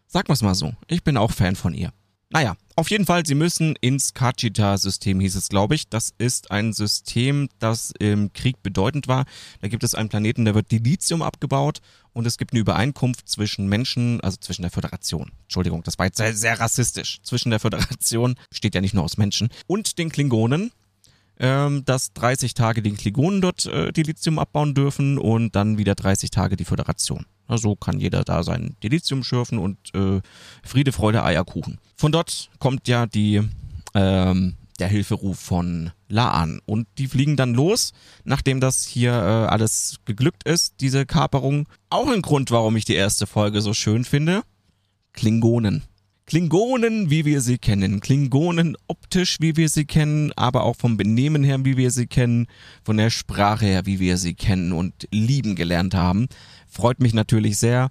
Sag 0.07 0.29
mal's 0.29 0.43
mal 0.43 0.55
so. 0.55 0.75
Ich 0.89 1.05
bin 1.05 1.17
auch 1.17 1.31
Fan 1.31 1.57
von 1.57 1.75
ihr. 1.75 1.93
Naja, 2.35 2.57
auf 2.75 2.91
jeden 2.91 3.07
Fall, 3.07 3.25
sie 3.25 3.37
müssen 3.37 3.77
ins 3.81 4.13
Kachita-System, 4.13 5.21
hieß 5.21 5.37
es, 5.37 5.49
glaube 5.49 5.77
ich. 5.77 5.89
Das 5.89 6.13
ist 6.19 6.51
ein 6.51 6.73
System, 6.73 7.49
das 7.61 7.93
im 8.01 8.33
Krieg 8.33 8.61
bedeutend 8.61 9.07
war. 9.07 9.25
Da 9.61 9.69
gibt 9.69 9.85
es 9.85 9.95
einen 9.95 10.09
Planeten, 10.09 10.45
da 10.45 10.53
wird 10.53 10.73
Dilithium 10.73 11.23
abgebaut 11.23 11.81
und 12.13 12.27
es 12.27 12.37
gibt 12.37 12.53
eine 12.53 12.59
Übereinkunft 12.59 13.29
zwischen 13.29 13.69
Menschen, 13.69 14.21
also 14.21 14.37
zwischen 14.41 14.63
der 14.63 14.73
Föderation. 14.73 15.31
Entschuldigung, 15.43 15.85
das 15.85 15.97
war 15.97 16.07
jetzt 16.07 16.17
sehr, 16.17 16.35
sehr 16.35 16.59
rassistisch. 16.59 17.21
Zwischen 17.23 17.51
der 17.51 17.61
Föderation, 17.61 18.35
besteht 18.51 18.75
ja 18.75 18.81
nicht 18.81 18.95
nur 18.95 19.05
aus 19.05 19.17
Menschen, 19.17 19.49
und 19.69 19.97
den 19.99 20.11
Klingonen, 20.11 20.73
ähm, 21.39 21.85
dass 21.85 22.15
30 22.15 22.55
Tage 22.55 22.83
die 22.83 22.91
Klingonen 22.95 23.43
dort 23.43 23.65
äh, 23.67 23.93
Dilithium 23.93 24.41
abbauen 24.41 24.75
dürfen 24.75 25.19
und 25.19 25.55
dann 25.55 25.79
wieder 25.79 25.95
30 25.95 26.33
Tage 26.33 26.57
die 26.57 26.65
Föderation. 26.65 27.27
Na, 27.49 27.59
so 27.59 27.77
kann 27.77 28.01
jeder 28.01 28.25
da 28.25 28.43
sein 28.43 28.77
Dilithium 28.83 29.23
schürfen 29.23 29.59
und 29.59 29.77
äh, 29.95 30.21
Friede, 30.63 30.93
Freude, 30.93 31.23
Eierkuchen. 31.25 31.79
Von 31.97 32.13
dort 32.13 32.51
kommt 32.59 32.89
ja 32.89 33.07
die 33.07 33.43
ähm, 33.95 34.57
der 34.79 34.89
Hilferuf 34.89 35.39
von 35.39 35.91
Laan. 36.09 36.61
Und 36.67 36.87
die 36.99 37.07
fliegen 37.07 37.37
dann 37.37 37.55
los, 37.55 37.93
nachdem 38.25 38.61
das 38.61 38.87
hier 38.87 39.13
äh, 39.13 39.47
alles 39.47 39.99
geglückt 40.05 40.45
ist, 40.45 40.75
diese 40.81 41.07
Kaperung. 41.07 41.69
Auch 41.91 42.09
ein 42.09 42.23
Grund, 42.23 42.51
warum 42.51 42.77
ich 42.77 42.85
die 42.85 42.95
erste 42.95 43.27
Folge 43.27 43.61
so 43.61 43.73
schön 43.73 44.05
finde. 44.05 44.43
Klingonen. 45.13 45.85
Klingonen, 46.27 47.11
wie 47.11 47.27
wir 47.27 47.43
sie 47.43 47.59
kennen. 47.59 48.01
Klingonen 48.01 48.77
optisch, 48.89 49.37
wie 49.41 49.57
wir 49.57 49.69
sie 49.69 49.85
kennen, 49.85 50.33
aber 50.37 50.65
auch 50.65 50.77
vom 50.77 50.97
Benehmen 50.97 51.45
her, 51.45 51.63
wie 51.65 51.77
wir 51.77 51.91
sie 51.91 52.07
kennen, 52.07 52.47
von 52.83 52.97
der 52.97 53.11
Sprache 53.11 53.67
her, 53.67 53.85
wie 53.85 54.01
wir 54.01 54.17
sie 54.17 54.33
kennen 54.33 54.73
und 54.73 55.07
lieben 55.13 55.55
gelernt 55.55 55.95
haben. 55.95 56.29
Freut 56.75 57.01
mich 57.01 57.15
natürlich 57.15 57.57
sehr. 57.59 57.89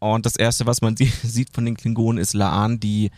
Und 0.00 0.26
das 0.26 0.34
erste, 0.36 0.66
was 0.66 0.80
man 0.82 0.96
sieht 1.22 1.54
von 1.54 1.64
den 1.64 1.76
Klingonen, 1.76 2.20
ist 2.20 2.34
Laan, 2.34 2.80
die 2.80 3.10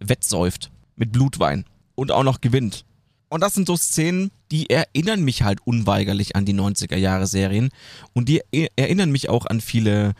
wettsäuft 0.00 0.70
mit 0.96 1.12
Blutwein 1.12 1.64
und 1.94 2.10
auch 2.10 2.24
noch 2.24 2.40
gewinnt. 2.40 2.84
Und 3.28 3.42
das 3.42 3.54
sind 3.54 3.66
so 3.66 3.76
Szenen, 3.76 4.30
die 4.50 4.70
erinnern 4.70 5.22
mich 5.22 5.42
halt 5.42 5.60
unweigerlich 5.66 6.36
an 6.36 6.44
die 6.44 6.54
90er 6.54 6.96
Jahre 6.96 7.26
Serien 7.26 7.70
und 8.12 8.28
die 8.28 8.42
erinnern 8.76 9.10
mich 9.10 9.28
auch 9.28 9.46
an 9.46 9.60
viele 9.60 10.12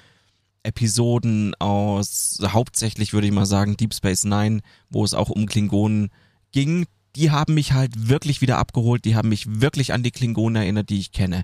Episoden 0.63 1.55
aus 1.59 2.39
hauptsächlich 2.43 3.13
würde 3.13 3.27
ich 3.27 3.33
mal 3.33 3.47
sagen 3.47 3.77
Deep 3.77 3.93
Space 3.95 4.25
Nine, 4.25 4.61
wo 4.89 5.05
es 5.05 5.13
auch 5.15 5.29
um 5.29 5.47
Klingonen 5.47 6.11
ging. 6.53 6.87
Die 7.17 7.31
haben 7.31 7.55
mich 7.55 7.73
halt 7.73 8.09
wirklich 8.09 8.41
wieder 8.41 8.59
abgeholt, 8.59 9.05
die 9.05 9.17
haben 9.17 9.29
mich 9.29 9.61
wirklich 9.61 9.93
an 9.93 10.03
die 10.03 10.13
Klingonen 10.13 10.63
erinnert, 10.63 10.89
die 10.89 10.99
ich 10.99 11.13
kenne. 11.13 11.43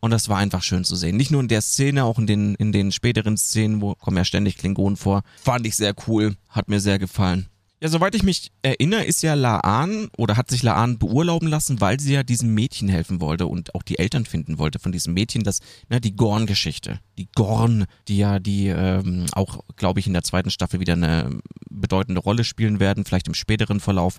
Und 0.00 0.10
das 0.10 0.28
war 0.28 0.38
einfach 0.38 0.62
schön 0.62 0.84
zu 0.84 0.96
sehen. 0.96 1.16
Nicht 1.16 1.30
nur 1.30 1.42
in 1.42 1.48
der 1.48 1.60
Szene, 1.60 2.04
auch 2.04 2.18
in 2.18 2.26
den, 2.26 2.54
in 2.54 2.72
den 2.72 2.90
späteren 2.90 3.36
Szenen, 3.36 3.80
wo 3.80 3.94
kommen 3.94 4.16
ja 4.16 4.24
ständig 4.24 4.56
Klingonen 4.56 4.96
vor. 4.96 5.22
Fand 5.42 5.66
ich 5.66 5.76
sehr 5.76 5.94
cool, 6.06 6.36
hat 6.48 6.68
mir 6.68 6.80
sehr 6.80 6.98
gefallen. 6.98 7.46
Ja, 7.82 7.88
soweit 7.88 8.14
ich 8.14 8.22
mich 8.22 8.52
erinnere, 8.60 9.04
ist 9.04 9.22
ja 9.22 9.32
Laan 9.32 10.10
oder 10.18 10.36
hat 10.36 10.50
sich 10.50 10.62
Laan 10.62 10.98
beurlauben 10.98 11.48
lassen, 11.48 11.80
weil 11.80 11.98
sie 11.98 12.12
ja 12.12 12.22
diesem 12.22 12.52
Mädchen 12.52 12.90
helfen 12.90 13.22
wollte 13.22 13.46
und 13.46 13.74
auch 13.74 13.82
die 13.82 13.98
Eltern 13.98 14.26
finden 14.26 14.58
wollte 14.58 14.78
von 14.78 14.92
diesem 14.92 15.14
Mädchen, 15.14 15.44
das, 15.44 15.60
na, 15.88 15.98
die 15.98 16.14
Gorn-Geschichte. 16.14 17.00
Die 17.16 17.28
Gorn, 17.34 17.86
die 18.06 18.18
ja 18.18 18.38
die 18.38 18.66
ähm, 18.66 19.24
auch, 19.32 19.64
glaube 19.76 19.98
ich, 19.98 20.06
in 20.06 20.12
der 20.12 20.24
zweiten 20.24 20.50
Staffel 20.50 20.78
wieder 20.80 20.92
eine 20.92 21.40
bedeutende 21.70 22.20
Rolle 22.20 22.44
spielen 22.44 22.80
werden, 22.80 23.06
vielleicht 23.06 23.28
im 23.28 23.34
späteren 23.34 23.80
Verlauf. 23.80 24.18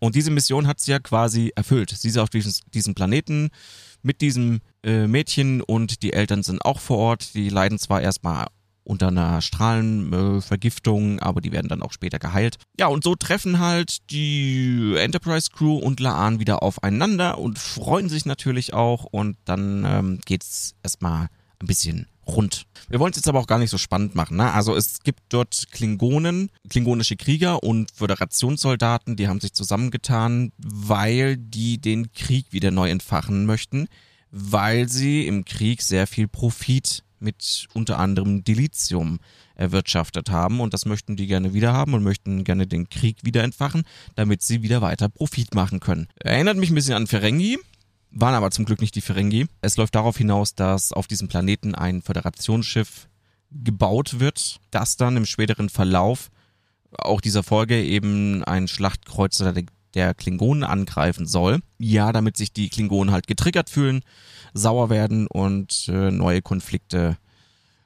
Und 0.00 0.14
diese 0.14 0.30
Mission 0.30 0.66
hat 0.66 0.78
sie 0.78 0.90
ja 0.90 0.98
quasi 0.98 1.50
erfüllt. 1.56 1.88
Sie 1.88 2.08
ist 2.08 2.18
auf 2.18 2.28
diesem, 2.28 2.52
diesem 2.74 2.94
Planeten 2.94 3.48
mit 4.02 4.20
diesem 4.20 4.60
äh, 4.84 5.06
Mädchen 5.06 5.60
und 5.60 6.02
die 6.02 6.12
Eltern 6.12 6.42
sind 6.42 6.64
auch 6.64 6.80
vor 6.80 6.98
Ort. 6.98 7.34
Die 7.34 7.48
leiden 7.48 7.78
zwar 7.78 8.00
erstmal 8.00 8.46
unter 8.88 9.08
einer 9.08 9.42
Strahlenvergiftung, 9.42 11.20
aber 11.20 11.40
die 11.40 11.52
werden 11.52 11.68
dann 11.68 11.82
auch 11.82 11.92
später 11.92 12.18
geheilt. 12.18 12.56
Ja, 12.78 12.86
und 12.86 13.04
so 13.04 13.14
treffen 13.14 13.58
halt 13.58 14.10
die 14.10 14.94
Enterprise 14.96 15.50
Crew 15.52 15.76
und 15.76 16.00
Laan 16.00 16.40
wieder 16.40 16.62
aufeinander 16.62 17.38
und 17.38 17.58
freuen 17.58 18.08
sich 18.08 18.24
natürlich 18.24 18.72
auch 18.72 19.04
und 19.04 19.36
dann 19.44 19.84
ähm, 19.86 20.20
geht's 20.24 20.74
erstmal 20.82 21.28
ein 21.60 21.66
bisschen 21.66 22.06
rund. 22.26 22.66
Wir 22.88 23.00
wollen 23.00 23.10
es 23.10 23.16
jetzt 23.16 23.28
aber 23.28 23.40
auch 23.40 23.46
gar 23.46 23.58
nicht 23.58 23.70
so 23.70 23.78
spannend 23.78 24.14
machen. 24.14 24.36
Ne? 24.36 24.52
Also 24.52 24.76
es 24.76 25.02
gibt 25.02 25.20
dort 25.30 25.66
Klingonen, 25.72 26.50
klingonische 26.68 27.16
Krieger 27.16 27.62
und 27.62 27.90
Föderationssoldaten, 27.90 29.16
die 29.16 29.28
haben 29.28 29.40
sich 29.40 29.52
zusammengetan, 29.52 30.52
weil 30.58 31.36
die 31.36 31.78
den 31.78 32.12
Krieg 32.12 32.46
wieder 32.50 32.70
neu 32.70 32.90
entfachen 32.90 33.46
möchten, 33.46 33.88
weil 34.30 34.88
sie 34.88 35.26
im 35.26 35.44
Krieg 35.44 35.82
sehr 35.82 36.06
viel 36.06 36.28
Profit 36.28 37.02
mit 37.20 37.66
unter 37.74 37.98
anderem 37.98 38.44
Dilithium 38.44 39.18
erwirtschaftet 39.56 40.30
haben 40.30 40.60
und 40.60 40.72
das 40.72 40.86
möchten 40.86 41.16
die 41.16 41.26
gerne 41.26 41.52
wieder 41.52 41.72
haben 41.72 41.94
und 41.94 42.04
möchten 42.04 42.44
gerne 42.44 42.66
den 42.66 42.88
Krieg 42.88 43.24
wieder 43.24 43.42
entfachen, 43.42 43.82
damit 44.14 44.42
sie 44.42 44.62
wieder 44.62 44.80
weiter 44.82 45.08
Profit 45.08 45.54
machen 45.54 45.80
können. 45.80 46.06
Erinnert 46.20 46.56
mich 46.58 46.70
ein 46.70 46.76
bisschen 46.76 46.94
an 46.94 47.08
Ferengi, 47.08 47.58
waren 48.10 48.34
aber 48.34 48.50
zum 48.50 48.64
Glück 48.64 48.80
nicht 48.80 48.94
die 48.94 49.00
Ferengi. 49.00 49.46
Es 49.60 49.76
läuft 49.76 49.94
darauf 49.94 50.16
hinaus, 50.16 50.54
dass 50.54 50.92
auf 50.92 51.06
diesem 51.06 51.28
Planeten 51.28 51.74
ein 51.74 52.02
Föderationsschiff 52.02 53.08
gebaut 53.50 54.20
wird, 54.20 54.60
das 54.70 54.96
dann 54.96 55.16
im 55.16 55.26
späteren 55.26 55.68
Verlauf 55.68 56.30
auch 56.92 57.20
dieser 57.20 57.42
Folge 57.42 57.82
eben 57.82 58.44
ein 58.44 58.68
Schlachtkreuzer 58.68 59.54
der 59.94 60.14
Klingonen 60.14 60.64
angreifen 60.64 61.26
soll. 61.26 61.60
Ja, 61.78 62.12
damit 62.12 62.36
sich 62.36 62.52
die 62.52 62.68
Klingonen 62.68 63.12
halt 63.12 63.26
getriggert 63.26 63.70
fühlen 63.70 64.02
sauer 64.54 64.90
werden 64.90 65.26
und 65.26 65.88
äh, 65.88 66.10
neue 66.10 66.42
Konflikte 66.42 67.16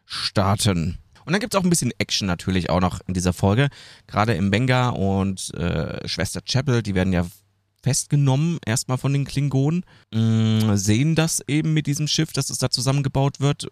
starten. 0.05 0.99
Und 1.25 1.33
dann 1.33 1.41
gibt 1.41 1.55
es 1.55 1.61
auch 1.61 1.65
ein 1.65 1.71
bisschen 1.71 1.93
Action 1.99 2.27
natürlich 2.27 2.71
auch 2.71 2.81
noch 2.81 3.01
in 3.07 3.15
dieser 3.15 3.33
Folge. 3.33 3.69
Gerade 4.07 4.35
im 4.35 4.51
Benga 4.51 4.89
und 4.89 5.55
äh, 5.55 6.07
Schwester 6.09 6.41
Chapel, 6.43 6.83
die 6.83 6.95
werden 6.95 7.13
ja 7.13 7.27
festgenommen, 7.83 8.59
erstmal 8.65 8.99
von 8.99 9.13
den 9.13 9.25
Klingonen, 9.25 9.85
mm, 10.15 10.75
sehen 10.75 11.15
das 11.15 11.43
eben 11.49 11.75
mit 11.75 11.87
diesem 11.87 12.09
Schiff, 12.09 12.33
dass 12.33 12.51
es 12.51 12.59
da 12.59 12.71
zusammengebaut 12.71 13.41
wird 13.41 13.69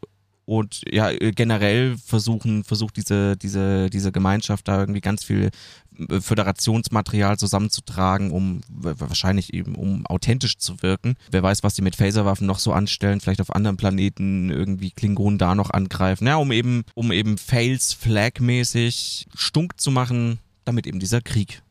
und 0.50 0.82
ja, 0.90 1.12
generell 1.12 1.96
versuchen, 1.96 2.64
versucht 2.64 2.96
diese, 2.96 3.36
diese, 3.36 3.88
diese 3.88 4.10
Gemeinschaft 4.10 4.66
da 4.66 4.80
irgendwie 4.80 5.00
ganz 5.00 5.22
viel 5.22 5.50
äh, 6.08 6.20
Föderationsmaterial 6.20 7.38
zusammenzutragen, 7.38 8.32
um 8.32 8.60
wahrscheinlich 8.68 9.54
eben, 9.54 9.76
um 9.76 10.04
authentisch 10.06 10.58
zu 10.58 10.82
wirken. 10.82 11.14
Wer 11.30 11.44
weiß, 11.44 11.62
was 11.62 11.74
die 11.74 11.82
mit 11.82 11.94
Phaserwaffen 11.94 12.48
noch 12.48 12.58
so 12.58 12.72
anstellen, 12.72 13.20
vielleicht 13.20 13.40
auf 13.40 13.54
anderen 13.54 13.76
Planeten 13.76 14.50
irgendwie 14.50 14.90
Klingonen 14.90 15.38
da 15.38 15.54
noch 15.54 15.70
angreifen. 15.70 16.26
Ja, 16.26 16.34
um 16.34 16.50
eben, 16.50 16.82
um 16.94 17.12
eben 17.12 17.38
Fails 17.38 17.92
Flag-mäßig 17.92 19.28
stunk 19.36 19.80
zu 19.80 19.92
machen, 19.92 20.40
damit 20.64 20.88
eben 20.88 20.98
dieser 20.98 21.20
Krieg 21.20 21.62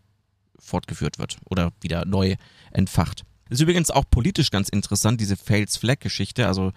fortgeführt 0.69 1.19
wird 1.19 1.37
oder 1.49 1.71
wieder 1.81 2.05
neu 2.05 2.35
entfacht. 2.71 3.23
ist 3.49 3.61
übrigens 3.61 3.91
auch 3.91 4.05
politisch 4.09 4.51
ganz 4.51 4.69
interessant, 4.69 5.19
diese 5.19 5.35
Fails 5.35 5.77
Flag 5.77 5.99
Geschichte. 5.99 6.47
Also 6.47 6.71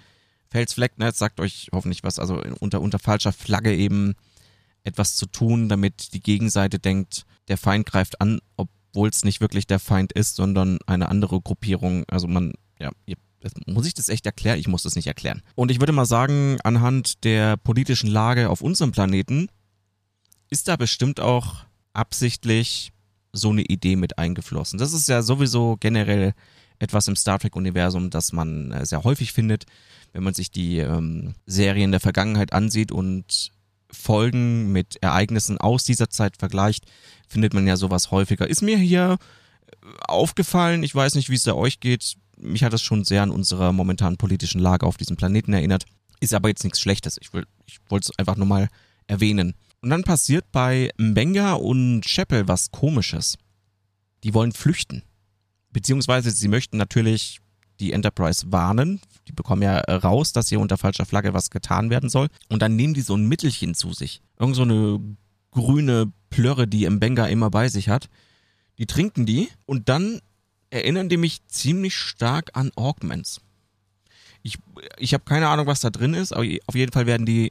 Fails 0.51 0.75
Flag, 0.75 0.91
ne, 0.97 1.13
sagt 1.13 1.41
euch 1.41 1.69
hoffentlich 1.73 2.03
was, 2.03 2.19
also 2.19 2.43
unter, 2.61 2.81
unter 2.81 2.99
falscher 2.99 3.33
Flagge 3.33 3.75
eben 3.75 4.15
etwas 4.85 5.17
zu 5.17 5.27
tun, 5.27 5.69
damit 5.69 6.13
die 6.13 6.23
Gegenseite 6.23 6.79
denkt, 6.79 7.25
der 7.49 7.57
Feind 7.57 7.87
greift 7.87 8.21
an, 8.21 8.41
obwohl 8.57 9.09
es 9.09 9.25
nicht 9.25 9.41
wirklich 9.41 9.67
der 9.67 9.79
Feind 9.79 10.13
ist, 10.13 10.37
sondern 10.37 10.79
eine 10.87 11.09
andere 11.09 11.41
Gruppierung. 11.41 12.05
Also 12.09 12.27
man, 12.27 12.53
ja, 12.79 12.91
muss 13.67 13.87
ich 13.87 13.95
das 13.95 14.09
echt 14.09 14.27
erklären? 14.27 14.59
Ich 14.59 14.69
muss 14.69 14.83
das 14.83 14.97
nicht 14.97 15.07
erklären. 15.07 15.43
Und 15.55 15.71
ich 15.71 15.81
würde 15.81 15.93
mal 15.93 16.07
sagen, 16.07 16.59
anhand 16.63 17.25
der 17.25 17.57
politischen 17.57 18.11
Lage 18.11 18.51
auf 18.51 18.61
unserem 18.61 18.93
Planeten 18.93 19.49
ist 20.51 20.69
da 20.69 20.77
bestimmt 20.77 21.21
auch 21.21 21.65
absichtlich 21.93 22.92
so 23.33 23.51
eine 23.51 23.63
Idee 23.63 23.97
mit 23.97 24.19
eingeflossen. 24.19 24.79
Das 24.79 24.93
ist 24.93 25.09
ja 25.09 25.23
sowieso 25.23 25.77
generell 25.81 26.35
etwas 26.79 27.09
im 27.09 27.17
Star 27.17 27.39
Trek-Universum, 27.39 28.11
das 28.11 28.33
man 28.33 28.73
äh, 28.73 28.85
sehr 28.85 29.05
häufig 29.05 29.33
findet, 29.33 29.67
wenn 30.13 30.23
man 30.25 30.35
sich 30.35 30.51
die 30.51 30.79
ähm, 30.79 31.35
Serien 31.47 31.93
der 31.93 32.01
Vergangenheit 32.01 32.53
ansieht 32.53 32.93
und 32.93 33.53
Folgen 33.91 34.73
mit 34.73 34.97
Ereignissen 35.03 35.59
aus 35.59 35.85
dieser 35.85 36.11
Zeit 36.11 36.37
vergleicht, 36.39 36.87
findet 37.29 37.55
man 37.55 37.67
ja 37.67 37.77
sowas 37.77 38.11
häufiger. 38.11 38.49
Ist 38.49 38.63
mir 38.63 38.79
hier 38.79 39.19
äh, 39.67 39.75
aufgefallen, 40.09 40.83
ich 40.83 40.95
weiß 40.95 41.15
nicht, 41.15 41.31
wie 41.31 41.37
es 41.37 41.45
da 41.45 41.55
euch 41.55 41.81
geht, 41.81 42.17
mich 42.37 42.65
hat 42.65 42.73
das 42.73 42.83
schon 42.83 43.05
sehr 43.05 43.23
an 43.23 43.31
unsere 43.31 43.73
momentanen 43.73 44.17
politischen 44.17 44.61
Lage 44.61 44.87
auf 44.87 44.97
diesem 44.97 45.17
Planeten 45.17 45.53
erinnert. 45.53 45.85
Ist 46.21 46.35
aber 46.35 46.49
jetzt 46.49 46.65
nichts 46.65 46.81
Schlechtes. 46.81 47.19
Ich, 47.21 47.31
ich 47.67 47.79
wollte 47.89 48.11
es 48.11 48.19
einfach 48.19 48.37
nur 48.37 48.47
mal 48.47 48.69
erwähnen. 49.07 49.55
Und 49.83 49.91
dann 49.91 50.05
passiert 50.05 50.51
bei 50.53 50.91
Mbenga 50.97 51.55
und 51.55 52.03
Chapel 52.03 52.49
was 52.49 52.71
komisches. 52.71 53.37
Die 54.25 54.33
wollen 54.33 54.53
flüchten. 54.53 55.03
Beziehungsweise 55.71 56.31
sie 56.31 56.49
möchten 56.49 56.77
natürlich 56.77 57.41
die 57.81 57.93
Enterprise 57.93 58.53
warnen 58.53 59.01
die 59.29 59.33
bekommen 59.33 59.63
ja 59.63 59.79
raus, 59.79 60.33
dass 60.33 60.49
hier 60.49 60.61
unter 60.61 60.77
falscher 60.77 61.07
Flagge 61.07 61.35
was 61.35 61.51
getan 61.51 61.91
werden 61.91 62.09
soll. 62.09 62.29
Und 62.49 62.63
dann 62.63 62.77
nehmen 62.77 62.95
die 62.95 63.01
so 63.03 63.17
ein 63.17 63.29
Mittelchen 63.29 63.75
zu 63.75 63.93
sich. 63.93 64.23
Irgend 64.39 64.57
so 64.57 64.63
eine 64.63 65.01
grüne 65.51 66.13
Plörre, 66.31 66.67
die 66.67 66.89
Mbenga 66.89 67.27
immer 67.27 67.51
bei 67.51 67.69
sich 67.69 67.89
hat. 67.89 68.09
Die 68.79 68.87
trinken 68.87 69.27
die 69.27 69.49
und 69.67 69.89
dann 69.89 70.21
erinnern 70.71 71.09
die 71.09 71.19
mich 71.19 71.47
ziemlich 71.47 71.95
stark 71.95 72.51
an 72.55 72.73
Augments. 72.75 73.41
Ich, 74.43 74.59
ich 74.99 75.15
habe 75.15 75.25
keine 75.25 75.49
Ahnung, 75.49 75.67
was 75.67 75.81
da 75.81 75.91
drin 75.91 76.15
ist, 76.15 76.33
aber 76.33 76.45
auf 76.67 76.75
jeden 76.75 76.91
Fall 76.91 77.07
werden 77.07 77.27
die 77.27 77.51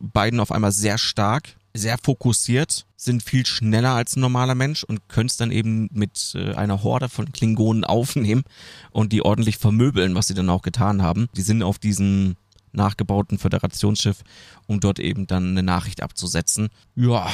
beiden 0.00 0.38
auf 0.38 0.52
einmal 0.52 0.70
sehr 0.70 0.98
stark, 0.98 1.56
sehr 1.74 1.98
fokussiert, 2.02 2.86
sind 2.96 3.22
viel 3.22 3.46
schneller 3.46 3.92
als 3.92 4.16
ein 4.16 4.20
normaler 4.20 4.54
Mensch 4.54 4.84
und 4.84 5.08
können 5.08 5.28
es 5.28 5.36
dann 5.36 5.50
eben 5.50 5.88
mit 5.92 6.32
äh, 6.34 6.54
einer 6.54 6.82
Horde 6.82 7.08
von 7.08 7.32
Klingonen 7.32 7.84
aufnehmen 7.84 8.42
und 8.90 9.12
die 9.12 9.22
ordentlich 9.22 9.58
vermöbeln, 9.58 10.14
was 10.14 10.26
sie 10.26 10.34
dann 10.34 10.50
auch 10.50 10.62
getan 10.62 11.02
haben. 11.02 11.28
Die 11.36 11.42
sind 11.42 11.62
auf 11.62 11.78
diesem 11.78 12.36
nachgebauten 12.72 13.38
Föderationsschiff, 13.38 14.22
um 14.66 14.80
dort 14.80 14.98
eben 14.98 15.26
dann 15.26 15.50
eine 15.50 15.62
Nachricht 15.62 16.02
abzusetzen. 16.02 16.68
Ja, 16.96 17.30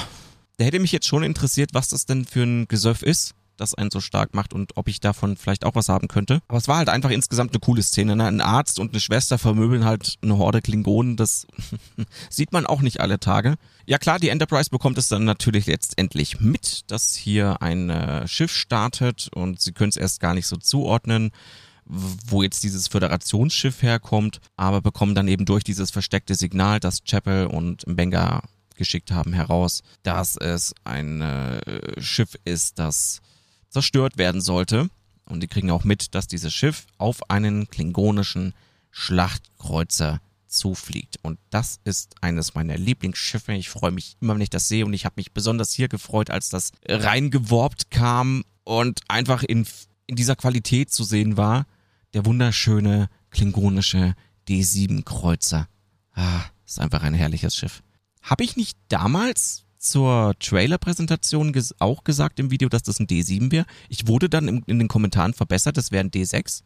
da 0.58 0.64
hätte 0.64 0.78
mich 0.78 0.92
jetzt 0.92 1.08
schon 1.08 1.24
interessiert, 1.24 1.70
was 1.72 1.88
das 1.88 2.06
denn 2.06 2.24
für 2.24 2.42
ein 2.42 2.68
Gesöff 2.68 3.02
ist 3.02 3.34
das 3.56 3.74
einen 3.74 3.90
so 3.90 4.00
stark 4.00 4.34
macht 4.34 4.52
und 4.52 4.76
ob 4.76 4.88
ich 4.88 5.00
davon 5.00 5.36
vielleicht 5.36 5.64
auch 5.64 5.74
was 5.74 5.88
haben 5.88 6.08
könnte. 6.08 6.40
Aber 6.48 6.58
es 6.58 6.68
war 6.68 6.78
halt 6.78 6.88
einfach 6.88 7.10
insgesamt 7.10 7.52
eine 7.52 7.60
coole 7.60 7.82
Szene. 7.82 8.16
Ne? 8.16 8.24
Ein 8.26 8.40
Arzt 8.40 8.78
und 8.78 8.92
eine 8.92 9.00
Schwester 9.00 9.38
vermöbeln 9.38 9.84
halt 9.84 10.16
eine 10.22 10.38
Horde 10.38 10.60
Klingonen. 10.60 11.16
Das 11.16 11.46
sieht 12.30 12.52
man 12.52 12.66
auch 12.66 12.80
nicht 12.82 13.00
alle 13.00 13.20
Tage. 13.20 13.56
Ja 13.86 13.98
klar, 13.98 14.18
die 14.18 14.30
Enterprise 14.30 14.70
bekommt 14.70 14.98
es 14.98 15.08
dann 15.08 15.24
natürlich 15.24 15.66
letztendlich 15.66 16.40
mit, 16.40 16.90
dass 16.90 17.14
hier 17.14 17.60
ein 17.60 17.90
äh, 17.90 18.26
Schiff 18.26 18.52
startet 18.54 19.28
und 19.34 19.60
sie 19.60 19.72
können 19.72 19.90
es 19.90 19.96
erst 19.96 20.20
gar 20.20 20.34
nicht 20.34 20.46
so 20.46 20.56
zuordnen 20.56 21.30
wo 21.86 22.42
jetzt 22.42 22.62
dieses 22.62 22.88
Föderationsschiff 22.88 23.82
herkommt, 23.82 24.40
aber 24.56 24.80
bekommen 24.80 25.14
dann 25.14 25.28
eben 25.28 25.44
durch 25.44 25.64
dieses 25.64 25.90
versteckte 25.90 26.34
Signal, 26.34 26.80
das 26.80 27.04
Chapel 27.04 27.46
und 27.46 27.86
Mbenga 27.86 28.42
geschickt 28.76 29.12
haben, 29.12 29.32
heraus, 29.32 29.82
dass 30.02 30.36
es 30.36 30.74
ein 30.84 31.20
äh, 31.20 32.00
Schiff 32.00 32.36
ist, 32.44 32.78
das 32.78 33.20
zerstört 33.70 34.18
werden 34.18 34.40
sollte. 34.40 34.88
Und 35.26 35.42
die 35.42 35.48
kriegen 35.48 35.70
auch 35.70 35.84
mit, 35.84 36.14
dass 36.14 36.26
dieses 36.26 36.52
Schiff 36.52 36.86
auf 36.98 37.30
einen 37.30 37.68
klingonischen 37.68 38.52
Schlachtkreuzer 38.90 40.20
zufliegt. 40.56 41.18
Und 41.22 41.38
das 41.50 41.78
ist 41.84 42.14
eines 42.20 42.54
meiner 42.54 42.76
Lieblingsschiffe. 42.76 43.52
Ich 43.52 43.68
freue 43.68 43.90
mich 43.90 44.16
immer, 44.20 44.34
wenn 44.34 44.40
ich 44.40 44.50
das 44.50 44.68
sehe. 44.68 44.84
Und 44.84 44.94
ich 44.94 45.04
habe 45.04 45.14
mich 45.16 45.32
besonders 45.32 45.72
hier 45.72 45.88
gefreut, 45.88 46.30
als 46.30 46.48
das 46.48 46.72
reingeworbt 46.88 47.90
kam 47.90 48.44
und 48.64 49.00
einfach 49.08 49.42
in, 49.42 49.66
in 50.06 50.16
dieser 50.16 50.36
Qualität 50.36 50.92
zu 50.92 51.04
sehen 51.04 51.36
war. 51.36 51.66
Der 52.14 52.24
wunderschöne 52.24 53.08
klingonische 53.30 54.14
D7-Kreuzer. 54.48 55.68
Ah, 56.12 56.44
ist 56.64 56.80
einfach 56.80 57.02
ein 57.02 57.14
herrliches 57.14 57.54
Schiff. 57.56 57.82
Habe 58.22 58.44
ich 58.44 58.56
nicht 58.56 58.78
damals 58.88 59.64
zur 59.78 60.34
Trailer-Präsentation 60.38 61.52
ges 61.52 61.74
auch 61.78 62.04
gesagt 62.04 62.40
im 62.40 62.50
Video, 62.50 62.68
dass 62.68 62.82
das 62.82 63.00
ein 63.00 63.06
D7 63.06 63.52
wäre. 63.52 63.66
Ich 63.88 64.06
wurde 64.08 64.30
dann 64.30 64.48
in, 64.48 64.62
in 64.66 64.78
den 64.78 64.88
Kommentaren 64.88 65.34
verbessert, 65.34 65.76
das 65.76 65.90
wäre 65.90 66.04
ein 66.04 66.10
D6. 66.10 66.62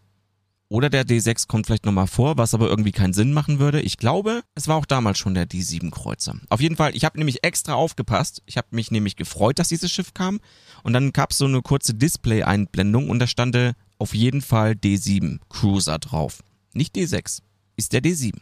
Oder 0.70 0.90
der 0.90 1.06
D6 1.06 1.48
kommt 1.48 1.66
vielleicht 1.66 1.86
nochmal 1.86 2.06
vor, 2.06 2.36
was 2.36 2.52
aber 2.52 2.68
irgendwie 2.68 2.92
keinen 2.92 3.14
Sinn 3.14 3.32
machen 3.32 3.58
würde. 3.58 3.80
Ich 3.80 3.96
glaube, 3.96 4.42
es 4.54 4.68
war 4.68 4.76
auch 4.76 4.84
damals 4.84 5.18
schon 5.18 5.32
der 5.32 5.48
D7-Kreuzer. 5.48 6.34
Auf 6.50 6.60
jeden 6.60 6.76
Fall, 6.76 6.94
ich 6.94 7.06
habe 7.06 7.16
nämlich 7.16 7.42
extra 7.42 7.72
aufgepasst. 7.72 8.42
Ich 8.44 8.58
habe 8.58 8.68
mich 8.72 8.90
nämlich 8.90 9.16
gefreut, 9.16 9.58
dass 9.58 9.68
dieses 9.68 9.90
Schiff 9.90 10.12
kam. 10.12 10.40
Und 10.82 10.92
dann 10.92 11.12
gab 11.12 11.30
es 11.30 11.38
so 11.38 11.46
eine 11.46 11.62
kurze 11.62 11.94
Display-Einblendung 11.94 13.08
und 13.08 13.18
da 13.18 13.26
stand 13.26 13.56
auf 13.98 14.14
jeden 14.14 14.42
Fall 14.42 14.72
D7 14.72 15.38
Cruiser 15.48 15.98
drauf. 15.98 16.42
Nicht 16.74 16.94
D6. 16.96 17.40
Ist 17.76 17.94
der 17.94 18.02
D7. 18.02 18.34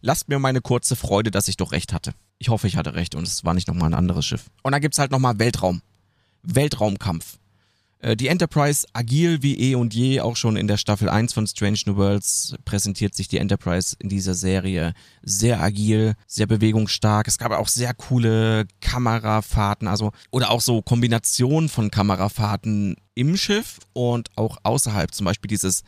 Lasst 0.00 0.28
mir 0.28 0.38
meine 0.38 0.62
kurze 0.62 0.96
Freude, 0.96 1.30
dass 1.30 1.48
ich 1.48 1.58
doch 1.58 1.72
recht 1.72 1.92
hatte. 1.92 2.14
Ich 2.38 2.48
hoffe, 2.48 2.66
ich 2.66 2.76
hatte 2.76 2.94
recht 2.94 3.14
und 3.14 3.24
es 3.26 3.44
war 3.44 3.52
nicht 3.52 3.68
nochmal 3.68 3.90
ein 3.90 3.94
anderes 3.94 4.24
Schiff. 4.24 4.46
Und 4.62 4.72
dann 4.72 4.80
gibt's 4.80 4.98
halt 4.98 5.10
nochmal 5.10 5.38
Weltraum. 5.38 5.82
Weltraumkampf. 6.42 7.38
Äh, 8.04 8.16
die 8.16 8.28
Enterprise, 8.28 8.86
agil 8.92 9.42
wie 9.42 9.58
eh 9.58 9.74
und 9.74 9.94
je, 9.94 10.20
auch 10.20 10.36
schon 10.36 10.56
in 10.56 10.68
der 10.68 10.76
Staffel 10.76 11.08
1 11.08 11.32
von 11.32 11.46
Strange 11.46 11.78
New 11.86 11.96
Worlds 11.96 12.54
präsentiert 12.66 13.14
sich 13.14 13.28
die 13.28 13.38
Enterprise 13.38 13.96
in 13.98 14.10
dieser 14.10 14.34
Serie 14.34 14.92
sehr 15.22 15.62
agil, 15.62 16.14
sehr 16.26 16.46
bewegungsstark. 16.46 17.26
Es 17.26 17.38
gab 17.38 17.52
auch 17.52 17.68
sehr 17.68 17.94
coole 17.94 18.66
Kamerafahrten, 18.82 19.88
also 19.88 20.12
oder 20.30 20.50
auch 20.50 20.60
so 20.60 20.82
Kombinationen 20.82 21.70
von 21.70 21.90
Kamerafahrten 21.90 22.96
im 23.14 23.36
Schiff 23.38 23.78
und 23.94 24.28
auch 24.36 24.58
außerhalb. 24.64 25.14
Zum 25.14 25.24
Beispiel 25.24 25.48
dieses 25.48 25.82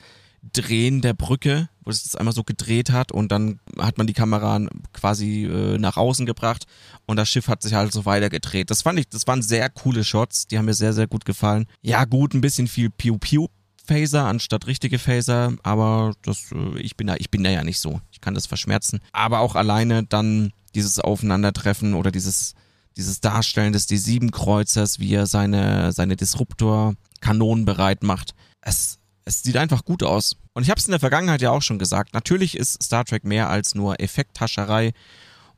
Drehen 0.52 1.02
der 1.02 1.12
Brücke, 1.12 1.68
wo 1.84 1.90
es 1.90 2.04
das 2.04 2.16
einmal 2.16 2.34
so 2.34 2.44
gedreht 2.44 2.90
hat 2.90 3.12
und 3.12 3.30
dann 3.30 3.60
hat 3.78 3.98
man 3.98 4.06
die 4.06 4.12
Kamera 4.12 4.60
quasi 4.92 5.44
äh, 5.44 5.78
nach 5.78 5.96
außen 5.96 6.26
gebracht 6.26 6.66
und 7.06 7.16
das 7.16 7.28
Schiff 7.28 7.48
hat 7.48 7.62
sich 7.62 7.74
halt 7.74 7.92
so 7.92 8.04
weiter 8.06 8.30
gedreht. 8.30 8.70
Das 8.70 8.82
fand 8.82 8.98
ich, 8.98 9.08
das 9.08 9.26
waren 9.26 9.42
sehr 9.42 9.68
coole 9.70 10.04
Shots, 10.04 10.46
die 10.46 10.58
haben 10.58 10.66
mir 10.66 10.74
sehr, 10.74 10.92
sehr 10.92 11.06
gut 11.06 11.24
gefallen. 11.24 11.66
Ja, 11.82 12.04
gut, 12.04 12.34
ein 12.34 12.40
bisschen 12.40 12.68
viel 12.68 12.90
Piu-Piu. 12.90 13.48
Phaser 13.86 14.24
anstatt 14.24 14.66
richtige 14.66 14.98
Phaser, 14.98 15.52
aber 15.62 16.12
das, 16.22 16.50
äh, 16.52 16.80
ich 16.80 16.96
bin 16.96 17.06
da, 17.06 17.14
ich 17.18 17.30
bin 17.30 17.44
da 17.44 17.50
ja 17.50 17.62
nicht 17.62 17.78
so. 17.78 18.00
Ich 18.10 18.20
kann 18.20 18.34
das 18.34 18.46
verschmerzen. 18.46 19.00
Aber 19.12 19.40
auch 19.40 19.54
alleine 19.54 20.04
dann 20.04 20.52
dieses 20.74 20.98
Aufeinandertreffen 20.98 21.94
oder 21.94 22.10
dieses, 22.10 22.54
dieses 22.96 23.20
Darstellen 23.20 23.72
des 23.72 23.88
D7-Kreuzers, 23.88 24.98
wie 24.98 25.14
er 25.14 25.26
seine, 25.26 25.92
seine 25.92 26.16
Disruptor-Kanonen 26.16 27.64
bereit 27.64 28.02
macht. 28.02 28.34
Es, 28.60 28.98
es 29.24 29.42
sieht 29.42 29.56
einfach 29.56 29.84
gut 29.84 30.02
aus. 30.02 30.36
Und 30.56 30.62
ich 30.62 30.70
habe 30.70 30.78
es 30.78 30.86
in 30.86 30.92
der 30.92 31.00
Vergangenheit 31.00 31.42
ja 31.42 31.50
auch 31.50 31.60
schon 31.60 31.78
gesagt. 31.78 32.14
Natürlich 32.14 32.56
ist 32.56 32.82
Star 32.82 33.04
Trek 33.04 33.24
mehr 33.24 33.50
als 33.50 33.74
nur 33.74 34.00
Effekthascherei 34.00 34.94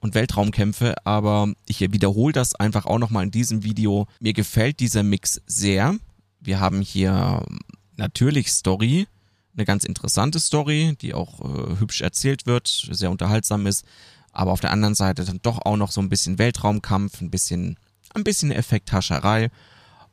und 0.01 0.17
Weltraumkämpfe, 0.17 0.97
aber 1.07 1.53
ich 1.69 1.79
wiederhole 1.79 2.33
das 2.33 2.57
einfach 2.57 2.85
auch 2.85 2.99
nochmal 2.99 3.23
in 3.23 3.31
diesem 3.31 3.63
Video. 3.63 4.09
Mir 4.19 4.33
gefällt 4.33 4.81
dieser 4.81 5.05
Mix 5.05 5.41
sehr. 5.47 5.95
Wir 6.41 6.59
haben 6.59 6.81
hier 6.81 7.47
natürlich 7.95 8.51
Story, 8.51 9.07
eine 9.55 9.65
ganz 9.65 9.85
interessante 9.85 10.41
Story, 10.41 10.97
die 11.01 11.15
auch 11.15 11.43
äh, 11.43 11.79
hübsch 11.79 12.01
erzählt 12.01 12.47
wird, 12.47 12.67
sehr 12.67 13.13
unterhaltsam 13.13 13.69
ist, 13.69 13.85
aber 14.33 14.51
auf 14.51 14.61
der 14.61 14.73
anderen 14.73 14.97
Seite 14.97 15.25
dann 15.25 15.39
doch 15.43 15.65
auch 15.65 15.77
noch 15.77 15.93
so 15.93 16.01
ein 16.01 16.09
bisschen 16.09 16.41
Weltraumkampf, 16.41 17.21
ein 17.21 17.31
bisschen, 17.31 17.79
ein 18.15 18.25
bisschen 18.25 18.51
Effekthascherei 18.51 19.51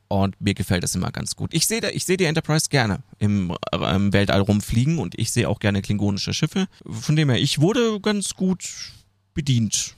und 0.08 0.40
mir 0.40 0.54
gefällt 0.54 0.84
das 0.84 0.94
immer 0.94 1.10
ganz 1.10 1.36
gut. 1.36 1.52
Ich 1.52 1.66
sehe 1.66 1.90
ich 1.90 2.04
sehe 2.04 2.16
die 2.16 2.24
Enterprise 2.24 2.68
gerne 2.68 3.02
im, 3.18 3.54
im 3.72 4.12
Weltall 4.12 4.40
rumfliegen 4.40 4.98
und 4.98 5.18
ich 5.18 5.30
sehe 5.32 5.48
auch 5.48 5.58
gerne 5.58 5.82
klingonische 5.82 6.34
Schiffe. 6.34 6.66
Von 6.88 7.16
dem 7.16 7.30
her, 7.30 7.40
ich 7.40 7.60
wurde 7.60 8.00
ganz 8.00 8.34
gut 8.34 8.92
bedient 9.34 9.94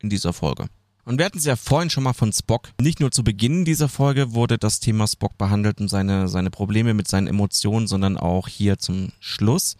in 0.00 0.10
dieser 0.10 0.32
Folge. 0.32 0.66
Und 1.04 1.18
wir 1.18 1.24
hatten 1.24 1.38
es 1.38 1.44
ja 1.44 1.56
vorhin 1.56 1.90
schon 1.90 2.04
mal 2.04 2.12
von 2.12 2.32
Spock. 2.32 2.68
Nicht 2.80 3.00
nur 3.00 3.10
zu 3.10 3.24
Beginn 3.24 3.64
dieser 3.64 3.88
Folge 3.88 4.32
wurde 4.32 4.58
das 4.58 4.80
Thema 4.80 5.06
Spock 5.08 5.36
behandelt 5.38 5.80
und 5.80 5.88
seine, 5.88 6.28
seine 6.28 6.50
Probleme 6.50 6.94
mit 6.94 7.08
seinen 7.08 7.26
Emotionen, 7.26 7.86
sondern 7.86 8.16
auch 8.16 8.46
hier 8.46 8.78
zum 8.78 9.12
Schluss 9.18 9.76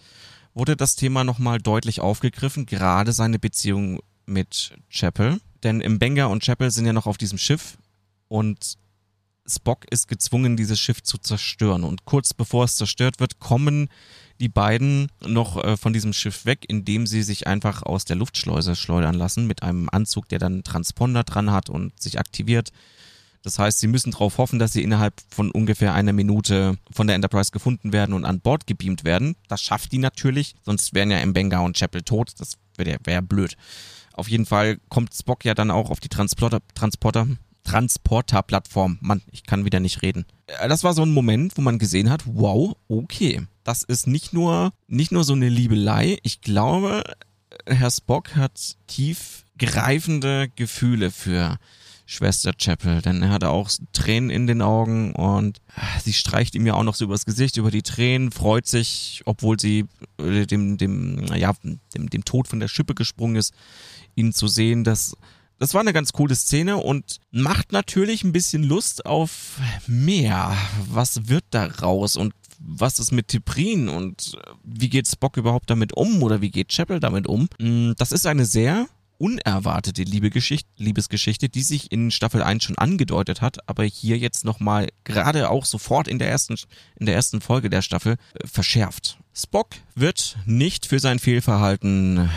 wurde 0.55 0.77
das 0.77 0.97
Thema 0.97 1.23
nochmal 1.25 1.59
deutlich 1.59 2.01
aufgegriffen, 2.01 2.67
gerade 2.67 3.13
seine 3.13 3.39
Beziehung 3.39 4.01
mit 4.27 4.73
Chapel. 4.91 5.41
Denn 5.63 5.81
im 5.81 5.99
Benga 5.99 6.27
und 6.27 6.43
Chapel 6.43 6.71
sind 6.71 6.87
ja 6.87 6.93
noch 6.93 7.07
auf 7.07 7.19
diesem 7.19 7.39
Schiff 7.39 7.79
und 8.29 8.77
Spock 9.51 9.85
ist 9.91 10.09
gezwungen, 10.09 10.57
dieses 10.57 10.81
Schiff 10.81 11.03
zu 11.03 11.19
zerstören. 11.19 11.85
Und 11.85 12.05
kurz 12.05 12.33
bevor 12.33 12.65
es 12.65 12.77
zerstört 12.77 13.21
wird, 13.21 13.39
kommen 13.39 13.89
die 14.41 14.49
beiden 14.49 15.09
noch 15.21 15.63
äh, 15.63 15.77
von 15.77 15.93
diesem 15.93 16.13
Schiff 16.13 16.47
weg, 16.47 16.65
indem 16.69 17.07
sie 17.07 17.23
sich 17.23 17.47
einfach 17.47 17.83
aus 17.83 18.05
der 18.07 18.17
Luftschleuse 18.17 18.75
schleudern 18.75 19.15
lassen 19.15 19.47
mit 19.47 19.63
einem 19.63 19.89
Anzug, 19.91 20.29
der 20.29 20.39
dann 20.39 20.65
Transponder 20.65 21.25
dran 21.25 21.53
hat 21.53 21.69
und 21.69 22.01
sich 22.01 22.19
aktiviert. 22.19 22.71
Das 23.43 23.59
heißt, 23.59 23.79
sie 23.81 23.87
müssen 23.87 24.11
darauf 24.11 24.39
hoffen, 24.39 24.59
dass 24.59 24.73
sie 24.73 24.83
innerhalb 24.83 25.15
von 25.31 25.51
ungefähr 25.51 25.95
einer 25.95 26.13
Minute 26.13 26.77
von 26.91 27.07
der 27.07 27.17
Enterprise 27.17 27.53
gefunden 27.53 27.93
werden 27.93 28.15
und 28.15 28.25
an 28.25 28.41
Bord 28.41 28.67
gebeamt 28.67 29.05
werden. 29.05 29.35
Das 29.49 29.63
schafft 29.63 29.93
die 29.93 29.99
natürlich, 29.99 30.55
sonst 30.63 30.95
wären 30.95 31.11
ja 31.11 31.25
Mbenga 31.25 31.61
und 31.61 31.77
Chapel 31.77 32.03
tot. 32.03 32.33
Das 32.39 32.55
wäre 32.77 32.99
wär 33.05 33.23
blöd. 33.23 33.57
Auf 34.13 34.29
jeden 34.29 34.45
Fall 34.45 34.79
kommt 34.89 35.15
Spock 35.15 35.45
ja 35.45 35.55
dann 35.55 35.71
auch 35.71 35.91
auf 35.91 36.01
die 36.01 36.09
Transporter, 36.09 36.61
Transporter 36.75 37.27
Transporter-Plattform. 37.65 38.99
Mann, 39.01 39.23
ich 39.31 39.45
kann 39.45 39.65
wieder 39.65 39.81
nicht 39.81 40.03
reden. 40.03 40.25
Äh, 40.47 40.69
das 40.69 40.85
war 40.85 40.95
so 40.95 41.03
ein 41.03 41.13
Moment, 41.13 41.57
wo 41.57 41.63
man 41.63 41.79
gesehen 41.79 42.11
hat, 42.11 42.23
wow, 42.27 42.77
okay. 42.89 43.47
Das 43.65 43.83
ist 43.83 44.07
nicht 44.07 44.33
nur, 44.33 44.73
nicht 44.89 45.13
nur 45.13 45.25
so 45.25 45.35
eine 45.35 45.49
Liebelei. 45.49 46.19
Ich 46.23 46.41
glaube, 46.41 47.05
Herr 47.67 47.91
Spock 47.91 48.37
hat 48.37 48.77
tiefgreifende 48.87 50.49
Gefühle 50.57 51.11
für 51.11 51.59
Schwester 52.11 52.53
Chapel, 52.53 53.03
denn 53.03 53.23
er 53.23 53.31
hatte 53.31 53.51
auch 53.51 53.71
Tränen 53.93 54.31
in 54.31 54.49
den 54.49 54.63
Augen 54.63 55.13
und 55.13 55.59
äh, 55.77 56.01
sie 56.03 56.13
streicht 56.13 56.57
ihm 56.57 56.67
ja 56.67 56.75
auch 56.75 56.83
noch 56.83 56.97
so 56.97 57.05
übers 57.05 57.25
Gesicht, 57.25 57.57
über 57.57 57.71
die 57.71 57.83
Tränen, 57.83 58.33
freut 58.33 58.67
sich, 58.67 59.23
obwohl 59.27 59.61
sie 59.61 59.87
äh, 60.19 60.45
dem, 60.45 60.77
dem, 60.77 61.25
ja, 61.37 61.53
dem, 61.63 62.11
dem 62.11 62.25
Tod 62.25 62.49
von 62.49 62.59
der 62.59 62.67
Schippe 62.67 62.97
gesprungen 62.97 63.37
ist, 63.37 63.55
ihn 64.17 64.33
zu 64.33 64.49
sehen, 64.49 64.83
dass 64.83 65.17
das 65.61 65.75
war 65.75 65.83
eine 65.83 65.93
ganz 65.93 66.13
coole 66.13 66.35
Szene 66.35 66.79
und 66.79 67.19
macht 67.31 67.71
natürlich 67.71 68.25
ein 68.25 68.33
bisschen 68.33 68.65
Lust 68.65 69.05
auf 69.05 69.61
mehr. 69.87 70.57
Was 70.91 71.29
wird 71.29 71.45
daraus 71.51 72.17
und 72.17 72.33
was 72.59 72.99
ist 72.99 73.13
mit 73.13 73.29
Tiprin 73.29 73.89
und 73.89 74.35
äh, 74.35 74.51
wie 74.65 74.89
geht 74.89 75.07
Spock 75.07 75.37
überhaupt 75.37 75.71
damit 75.71 75.93
um 75.93 76.23
oder 76.23 76.41
wie 76.41 76.51
geht 76.51 76.69
Chapel 76.69 76.99
damit 76.99 77.27
um. 77.27 77.49
Mm, 77.59 77.93
das 77.97 78.11
ist 78.11 78.27
eine 78.27 78.47
sehr 78.47 78.87
unerwartete 79.19 80.03
Liebesgeschichte, 80.03 81.51
die 81.51 81.63
sich 81.63 81.93
in 81.93 82.11
Staffel 82.11 82.43
1 82.43 82.65
schon 82.65 82.79
angedeutet 82.79 83.43
hat, 83.43 83.69
aber 83.69 83.85
hier 83.85 84.17
jetzt 84.17 84.47
nochmal 84.47 84.89
gerade 85.05 85.51
auch 85.51 85.67
sofort 85.67 86.09
in 86.09 86.19
der 86.19 86.31
ersten, 86.31 86.57
in 86.97 87.05
der 87.05 87.15
ersten 87.17 87.43
Folge 87.43 87.69
der 87.69 87.83
Staffel 87.83 88.17
äh, 88.35 88.47
verschärft. 88.47 89.19
Spock 89.35 89.69
wird 89.95 90.39
nicht 90.47 90.87
für 90.87 91.01
sein 91.01 91.19
Fehlverhalten 91.19 92.31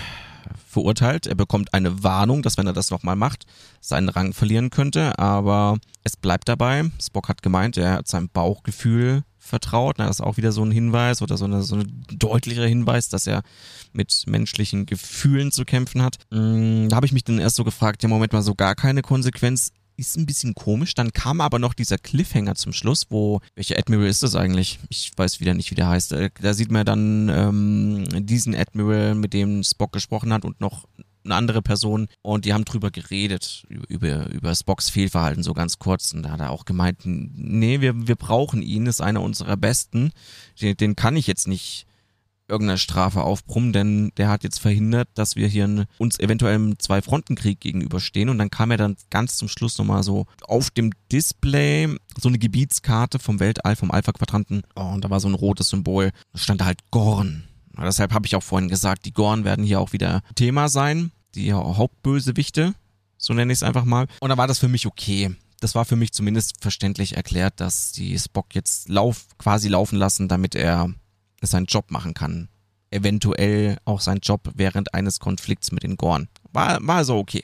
verurteilt. 0.73 1.27
Er 1.27 1.35
bekommt 1.35 1.73
eine 1.73 2.03
Warnung, 2.03 2.41
dass 2.41 2.57
wenn 2.57 2.67
er 2.67 2.73
das 2.73 2.91
nochmal 2.91 3.15
macht, 3.15 3.45
seinen 3.79 4.09
Rang 4.09 4.33
verlieren 4.33 4.69
könnte, 4.69 5.17
aber 5.17 5.77
es 6.03 6.17
bleibt 6.17 6.49
dabei. 6.49 6.91
Spock 7.01 7.29
hat 7.29 7.41
gemeint, 7.41 7.77
er 7.77 7.93
hat 7.93 8.07
seinem 8.07 8.29
Bauchgefühl 8.29 9.23
vertraut. 9.37 9.99
das 9.99 10.19
ist 10.19 10.21
auch 10.21 10.37
wieder 10.37 10.53
so 10.53 10.63
ein 10.63 10.71
Hinweis 10.71 11.21
oder 11.21 11.37
so, 11.37 11.45
eine, 11.45 11.63
so 11.63 11.75
ein 11.75 12.05
deutlicher 12.11 12.65
Hinweis, 12.65 13.09
dass 13.09 13.27
er 13.27 13.43
mit 13.91 14.23
menschlichen 14.25 14.85
Gefühlen 14.85 15.51
zu 15.51 15.65
kämpfen 15.65 16.01
hat. 16.01 16.17
Mm, 16.31 16.87
da 16.87 16.95
habe 16.95 17.05
ich 17.05 17.11
mich 17.11 17.25
dann 17.25 17.39
erst 17.39 17.57
so 17.57 17.63
gefragt, 17.63 18.03
ja 18.03 18.09
Moment 18.09 18.31
mal, 18.31 18.41
so 18.41 18.55
gar 18.55 18.75
keine 18.75 19.01
Konsequenz 19.01 19.71
ist 19.97 20.17
ein 20.17 20.25
bisschen 20.25 20.55
komisch. 20.55 20.93
Dann 20.95 21.13
kam 21.13 21.41
aber 21.41 21.59
noch 21.59 21.73
dieser 21.73 21.97
Cliffhanger 21.97 22.55
zum 22.55 22.73
Schluss, 22.73 23.07
wo, 23.09 23.39
welcher 23.55 23.77
Admiral 23.77 24.07
ist 24.07 24.23
das 24.23 24.35
eigentlich? 24.35 24.79
Ich 24.89 25.11
weiß 25.15 25.39
wieder 25.39 25.53
nicht, 25.53 25.71
wie 25.71 25.75
der 25.75 25.89
heißt. 25.89 26.13
Äh, 26.13 26.29
da 26.41 26.53
sieht 26.53 26.71
man 26.71 26.85
dann 26.85 27.29
ähm, 27.29 28.25
diesen 28.25 28.55
Admiral, 28.55 29.15
mit 29.15 29.33
dem 29.33 29.63
Spock 29.63 29.91
gesprochen 29.91 30.33
hat 30.33 30.45
und 30.45 30.59
noch 30.61 30.85
eine 31.25 31.35
andere 31.35 31.61
Person 31.61 32.07
und 32.21 32.45
die 32.45 32.53
haben 32.53 32.65
drüber 32.65 32.91
geredet, 32.91 33.65
über, 33.87 34.29
über 34.29 34.53
Spocks 34.53 34.89
Fehlverhalten 34.89 35.43
so 35.43 35.53
ganz 35.53 35.79
kurz 35.79 36.13
und 36.13 36.23
da 36.23 36.31
hat 36.31 36.41
er 36.41 36.51
auch 36.51 36.65
gemeint, 36.65 36.99
nee, 37.05 37.81
wir, 37.81 38.07
wir 38.07 38.15
brauchen 38.15 38.61
ihn, 38.61 38.87
ist 38.87 39.01
einer 39.01 39.21
unserer 39.21 39.57
Besten, 39.57 40.11
den, 40.61 40.75
den 40.75 40.95
kann 40.95 41.15
ich 41.15 41.27
jetzt 41.27 41.47
nicht 41.47 41.85
irgendeiner 42.47 42.77
Strafe 42.77 43.21
aufbrummen, 43.21 43.73
denn 43.73 44.11
der 44.17 44.29
hat 44.29 44.43
jetzt 44.43 44.59
verhindert, 44.59 45.09
dass 45.15 45.35
wir 45.35 45.47
hier 45.47 45.85
uns 45.97 46.19
eventuell 46.19 46.55
im 46.55 46.79
Zwei-Fronten-Krieg 46.79 47.59
gegenüberstehen. 47.59 48.29
Und 48.29 48.37
dann 48.37 48.51
kam 48.51 48.71
er 48.71 48.77
dann 48.77 48.97
ganz 49.09 49.37
zum 49.37 49.47
Schluss 49.47 49.77
nochmal 49.77 50.03
so 50.03 50.25
auf 50.43 50.69
dem 50.69 50.91
Display 51.11 51.95
so 52.19 52.29
eine 52.29 52.39
Gebietskarte 52.39 53.19
vom 53.19 53.39
Weltall, 53.39 53.75
vom 53.75 53.91
Alpha-Quadranten. 53.91 54.63
Oh, 54.75 54.81
und 54.81 55.03
da 55.03 55.09
war 55.09 55.19
so 55.19 55.27
ein 55.27 55.35
rotes 55.35 55.69
Symbol. 55.69 56.11
Da 56.33 56.39
stand 56.39 56.61
da 56.61 56.65
halt 56.65 56.79
Gorn. 56.91 57.43
Und 57.75 57.83
deshalb 57.83 58.13
habe 58.13 58.25
ich 58.25 58.35
auch 58.35 58.43
vorhin 58.43 58.69
gesagt, 58.69 59.05
die 59.05 59.13
Gorn 59.13 59.45
werden 59.45 59.65
hier 59.65 59.79
auch 59.79 59.93
wieder 59.93 60.21
Thema 60.35 60.69
sein. 60.69 61.11
Die 61.35 61.53
Hauptbösewichte, 61.53 62.75
so 63.17 63.33
nenne 63.33 63.51
ich 63.51 63.59
es 63.59 63.63
einfach 63.63 63.85
mal. 63.85 64.07
Und 64.19 64.29
da 64.29 64.37
war 64.37 64.47
das 64.47 64.59
für 64.59 64.67
mich 64.67 64.85
okay 64.85 65.35
das 65.63 65.75
war 65.75 65.85
für 65.85 65.95
mich 65.95 66.11
zumindest 66.11 66.61
verständlich 66.61 67.15
erklärt, 67.15 67.61
dass 67.61 67.93
die 67.93 68.19
Spock 68.19 68.53
jetzt 68.53 68.89
lauf, 68.89 69.27
quasi 69.37 69.69
laufen 69.69 69.95
lassen, 69.95 70.27
damit 70.27 70.55
er 70.55 70.93
seinen 71.49 71.65
Job 71.65 71.91
machen 71.91 72.13
kann. 72.13 72.49
Eventuell 72.91 73.77
auch 73.85 74.01
seinen 74.01 74.19
Job 74.19 74.51
während 74.55 74.93
eines 74.93 75.19
Konflikts 75.19 75.71
mit 75.71 75.83
den 75.83 75.97
Gorn. 75.97 76.27
War, 76.51 76.79
war 76.85 76.97
also 76.97 77.17
okay. 77.17 77.43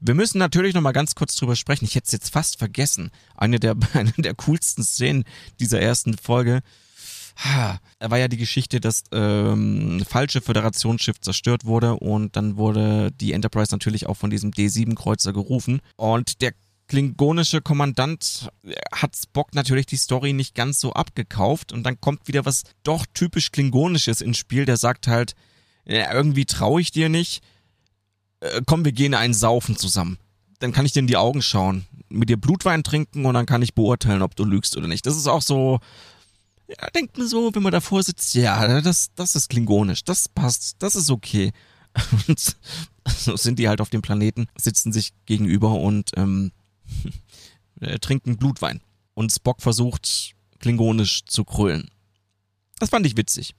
Wir 0.00 0.14
müssen 0.14 0.38
natürlich 0.38 0.74
noch 0.74 0.80
mal 0.80 0.92
ganz 0.92 1.14
kurz 1.14 1.36
drüber 1.36 1.56
sprechen. 1.56 1.84
Ich 1.84 1.94
hätte 1.94 2.06
es 2.06 2.12
jetzt 2.12 2.32
fast 2.32 2.58
vergessen. 2.58 3.10
Eine 3.36 3.60
der, 3.60 3.76
eine 3.92 4.12
der 4.16 4.34
coolsten 4.34 4.82
Szenen 4.82 5.24
dieser 5.60 5.80
ersten 5.80 6.16
Folge. 6.16 6.60
War 8.00 8.18
ja 8.18 8.28
die 8.28 8.36
Geschichte, 8.36 8.80
dass 8.80 9.04
ähm, 9.12 10.04
falsche 10.06 10.40
Föderationsschiff 10.40 11.20
zerstört 11.20 11.64
wurde 11.64 11.94
und 11.94 12.36
dann 12.36 12.56
wurde 12.56 13.12
die 13.12 13.32
Enterprise 13.32 13.72
natürlich 13.72 14.06
auch 14.06 14.16
von 14.16 14.30
diesem 14.30 14.50
D7-Kreuzer 14.50 15.32
gerufen. 15.32 15.80
Und 15.96 16.42
der 16.42 16.52
klingonische 16.90 17.62
Kommandant 17.62 18.50
äh, 18.64 18.74
hat 18.92 19.16
Spock 19.16 19.54
natürlich 19.54 19.86
die 19.86 19.96
Story 19.96 20.32
nicht 20.32 20.56
ganz 20.56 20.80
so 20.80 20.92
abgekauft 20.92 21.72
und 21.72 21.84
dann 21.84 22.00
kommt 22.00 22.26
wieder 22.26 22.44
was 22.44 22.64
doch 22.82 23.06
typisch 23.14 23.52
Klingonisches 23.52 24.20
ins 24.20 24.38
Spiel, 24.38 24.66
der 24.66 24.76
sagt 24.76 25.06
halt, 25.06 25.34
ja, 25.86 26.12
irgendwie 26.12 26.44
traue 26.44 26.80
ich 26.80 26.90
dir 26.90 27.08
nicht, 27.08 27.42
äh, 28.40 28.60
komm, 28.66 28.84
wir 28.84 28.92
gehen 28.92 29.14
einen 29.14 29.34
Saufen 29.34 29.76
zusammen. 29.76 30.18
Dann 30.58 30.72
kann 30.72 30.84
ich 30.84 30.92
dir 30.92 30.98
in 30.98 31.06
die 31.06 31.16
Augen 31.16 31.42
schauen, 31.42 31.86
mit 32.08 32.28
dir 32.28 32.36
Blutwein 32.36 32.82
trinken 32.82 33.24
und 33.24 33.34
dann 33.34 33.46
kann 33.46 33.62
ich 33.62 33.74
beurteilen, 33.74 34.20
ob 34.20 34.34
du 34.34 34.44
lügst 34.44 34.76
oder 34.76 34.88
nicht. 34.88 35.06
Das 35.06 35.16
ist 35.16 35.28
auch 35.28 35.42
so, 35.42 35.78
ja, 36.68 36.90
denkt 36.90 37.16
mir 37.16 37.28
so, 37.28 37.54
wenn 37.54 37.62
man 37.62 37.72
davor 37.72 38.02
sitzt, 38.02 38.34
ja, 38.34 38.80
das, 38.80 39.10
das 39.14 39.36
ist 39.36 39.48
klingonisch, 39.48 40.02
das 40.02 40.28
passt, 40.28 40.74
das 40.80 40.96
ist 40.96 41.10
okay. 41.10 41.52
Und 42.26 42.56
so 43.06 43.36
sind 43.36 43.60
die 43.60 43.68
halt 43.68 43.80
auf 43.80 43.90
dem 43.90 44.02
Planeten, 44.02 44.48
sitzen 44.56 44.92
sich 44.92 45.12
gegenüber 45.26 45.74
und 45.74 46.10
ähm, 46.16 46.52
äh, 46.52 46.59
trinken 48.00 48.36
Blutwein. 48.36 48.80
Und 49.14 49.32
Spock 49.32 49.60
versucht, 49.60 50.34
klingonisch 50.58 51.24
zu 51.24 51.44
krölen. 51.44 51.90
Das 52.78 52.90
fand 52.90 53.06
ich 53.06 53.16
witzig. 53.16 53.54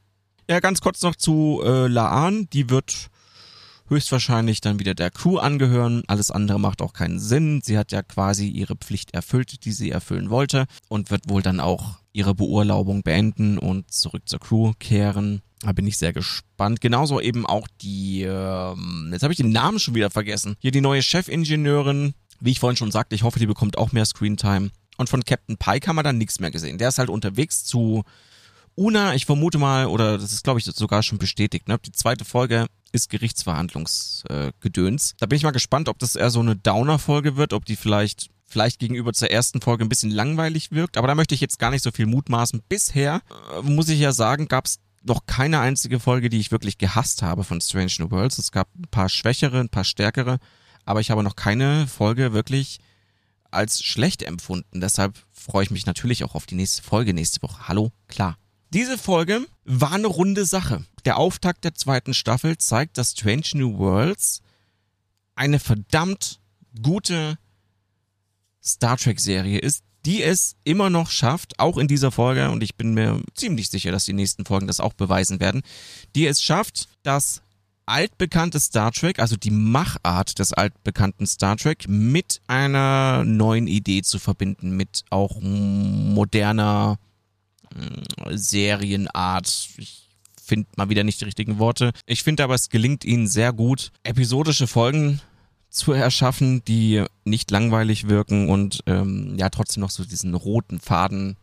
Ja, 0.49 0.59
ganz 0.59 0.81
kurz 0.81 1.01
noch 1.01 1.15
zu 1.15 1.61
äh, 1.63 1.87
Laan. 1.87 2.49
Die 2.51 2.69
wird 2.69 3.09
höchstwahrscheinlich 3.91 4.61
dann 4.61 4.79
wieder 4.79 4.95
der 4.95 5.11
Crew 5.11 5.37
angehören. 5.37 6.03
Alles 6.07 6.31
andere 6.31 6.59
macht 6.59 6.81
auch 6.81 6.93
keinen 6.93 7.19
Sinn. 7.19 7.61
Sie 7.63 7.77
hat 7.77 7.91
ja 7.91 8.01
quasi 8.01 8.47
ihre 8.47 8.75
Pflicht 8.75 9.13
erfüllt, 9.13 9.65
die 9.65 9.71
sie 9.71 9.91
erfüllen 9.91 10.29
wollte 10.29 10.65
und 10.87 11.11
wird 11.11 11.29
wohl 11.29 11.41
dann 11.41 11.59
auch 11.59 11.99
ihre 12.13 12.33
Beurlaubung 12.33 13.03
beenden 13.03 13.57
und 13.57 13.91
zurück 13.91 14.23
zur 14.27 14.39
Crew 14.39 14.73
kehren. 14.79 15.41
Da 15.59 15.73
bin 15.73 15.85
ich 15.85 15.97
sehr 15.97 16.13
gespannt. 16.13 16.81
Genauso 16.81 17.21
eben 17.21 17.45
auch 17.45 17.67
die, 17.81 18.23
ähm, 18.23 19.09
jetzt 19.11 19.21
habe 19.21 19.33
ich 19.33 19.37
den 19.37 19.51
Namen 19.51 19.77
schon 19.77 19.93
wieder 19.93 20.09
vergessen. 20.09 20.55
Hier 20.59 20.71
die 20.71 20.81
neue 20.81 21.03
Chefingenieurin, 21.03 22.13
wie 22.41 22.51
ich 22.51 22.59
vorhin 22.59 22.77
schon 22.77 22.91
sagte, 22.91 23.15
ich 23.15 23.23
hoffe, 23.23 23.39
die 23.39 23.45
bekommt 23.45 23.77
auch 23.77 23.93
mehr 23.93 24.05
Screentime. 24.05 24.71
Und 24.97 25.09
von 25.09 25.23
Captain 25.23 25.57
Pike 25.57 25.87
haben 25.87 25.95
wir 25.95 26.03
dann 26.03 26.17
nichts 26.17 26.39
mehr 26.39 26.51
gesehen. 26.51 26.77
Der 26.77 26.89
ist 26.89 26.99
halt 26.99 27.09
unterwegs 27.09 27.63
zu 27.63 28.03
Una, 28.75 29.15
ich 29.15 29.25
vermute 29.25 29.57
mal, 29.57 29.87
oder 29.87 30.17
das 30.17 30.33
ist 30.33 30.43
glaube 30.43 30.59
ich 30.59 30.65
sogar 30.65 31.03
schon 31.03 31.17
bestätigt, 31.17 31.67
ne? 31.67 31.77
Die 31.85 31.91
zweite 31.91 32.25
Folge 32.25 32.67
ist 32.91 33.09
Gerichtsverhandlungsgedöns. 33.09 35.11
Äh, 35.11 35.15
da 35.19 35.25
bin 35.25 35.37
ich 35.37 35.43
mal 35.43 35.51
gespannt, 35.51 35.89
ob 35.89 35.99
das 35.99 36.15
eher 36.15 36.29
so 36.29 36.39
eine 36.39 36.55
Downer-Folge 36.55 37.37
wird, 37.37 37.53
ob 37.53 37.65
die 37.65 37.75
vielleicht 37.75 38.29
vielleicht 38.47 38.79
gegenüber 38.79 39.13
zur 39.13 39.31
ersten 39.31 39.61
Folge 39.61 39.85
ein 39.85 39.89
bisschen 39.89 40.11
langweilig 40.11 40.71
wirkt, 40.71 40.97
aber 40.97 41.07
da 41.07 41.15
möchte 41.15 41.33
ich 41.33 41.41
jetzt 41.41 41.57
gar 41.57 41.71
nicht 41.71 41.83
so 41.83 41.91
viel 41.91 42.05
mutmaßen. 42.05 42.61
Bisher, 42.67 43.21
äh, 43.57 43.61
muss 43.61 43.89
ich 43.89 43.99
ja 43.99 44.11
sagen, 44.11 44.47
gab 44.47 44.65
es 44.65 44.79
noch 45.03 45.25
keine 45.25 45.59
einzige 45.59 45.99
Folge, 45.99 46.29
die 46.29 46.39
ich 46.39 46.51
wirklich 46.51 46.77
gehasst 46.77 47.23
habe 47.23 47.43
von 47.43 47.59
Strange 47.59 47.93
New 47.99 48.11
Worlds. 48.11 48.37
Es 48.37 48.51
gab 48.51 48.67
ein 48.75 48.87
paar 48.91 49.09
schwächere, 49.09 49.59
ein 49.59 49.69
paar 49.69 49.83
stärkere 49.83 50.37
aber 50.85 50.99
ich 50.99 51.11
habe 51.11 51.23
noch 51.23 51.35
keine 51.35 51.87
Folge 51.87 52.33
wirklich 52.33 52.79
als 53.51 53.83
schlecht 53.83 54.23
empfunden. 54.23 54.81
Deshalb 54.81 55.17
freue 55.31 55.63
ich 55.63 55.71
mich 55.71 55.85
natürlich 55.85 56.23
auch 56.23 56.35
auf 56.35 56.45
die 56.45 56.55
nächste 56.55 56.81
Folge 56.81 57.13
nächste 57.13 57.41
Woche. 57.41 57.67
Hallo, 57.67 57.91
klar. 58.07 58.37
Diese 58.73 58.97
Folge 58.97 59.45
war 59.65 59.91
eine 59.91 60.07
runde 60.07 60.45
Sache. 60.45 60.85
Der 61.03 61.17
Auftakt 61.17 61.65
der 61.65 61.75
zweiten 61.75 62.13
Staffel 62.13 62.57
zeigt, 62.57 62.97
dass 62.97 63.11
Strange 63.11 63.49
New 63.53 63.77
Worlds 63.77 64.41
eine 65.35 65.59
verdammt 65.59 66.39
gute 66.81 67.37
Star 68.63 68.97
Trek 68.97 69.19
Serie 69.19 69.59
ist, 69.59 69.83
die 70.05 70.23
es 70.23 70.55
immer 70.63 70.89
noch 70.89 71.11
schafft, 71.11 71.59
auch 71.59 71.77
in 71.77 71.87
dieser 71.87 72.11
Folge, 72.11 72.49
und 72.49 72.63
ich 72.63 72.75
bin 72.75 72.93
mir 72.93 73.21
ziemlich 73.35 73.69
sicher, 73.69 73.91
dass 73.91 74.05
die 74.05 74.13
nächsten 74.13 74.45
Folgen 74.45 74.67
das 74.67 74.79
auch 74.79 74.93
beweisen 74.93 75.39
werden, 75.39 75.61
die 76.15 76.25
es 76.25 76.41
schafft, 76.41 76.87
das 77.03 77.41
altbekannte 77.85 78.59
Star 78.59 78.91
Trek, 78.91 79.19
also 79.19 79.35
die 79.35 79.51
Machart 79.51 80.39
des 80.39 80.53
altbekannten 80.53 81.27
Star 81.27 81.57
Trek, 81.57 81.87
mit 81.87 82.41
einer 82.47 83.23
neuen 83.25 83.67
Idee 83.67 84.01
zu 84.01 84.19
verbinden, 84.19 84.77
mit 84.77 85.03
auch 85.09 85.39
moderner 85.41 86.97
äh, 87.75 88.37
Serienart. 88.37 89.69
Ich 89.77 90.09
finde 90.43 90.67
mal 90.75 90.89
wieder 90.89 91.03
nicht 91.03 91.21
die 91.21 91.25
richtigen 91.25 91.59
Worte. 91.59 91.91
Ich 92.05 92.23
finde 92.23 92.43
aber, 92.43 92.55
es 92.55 92.69
gelingt 92.69 93.05
ihnen 93.05 93.27
sehr 93.27 93.53
gut, 93.53 93.91
episodische 94.03 94.67
Folgen 94.67 95.21
zu 95.69 95.93
erschaffen, 95.93 96.63
die 96.65 97.05
nicht 97.23 97.49
langweilig 97.49 98.09
wirken 98.09 98.49
und 98.49 98.83
ähm, 98.87 99.35
ja 99.37 99.49
trotzdem 99.49 99.81
noch 99.81 99.89
so 99.89 100.03
diesen 100.03 100.35
roten 100.35 100.79
Faden 100.81 101.37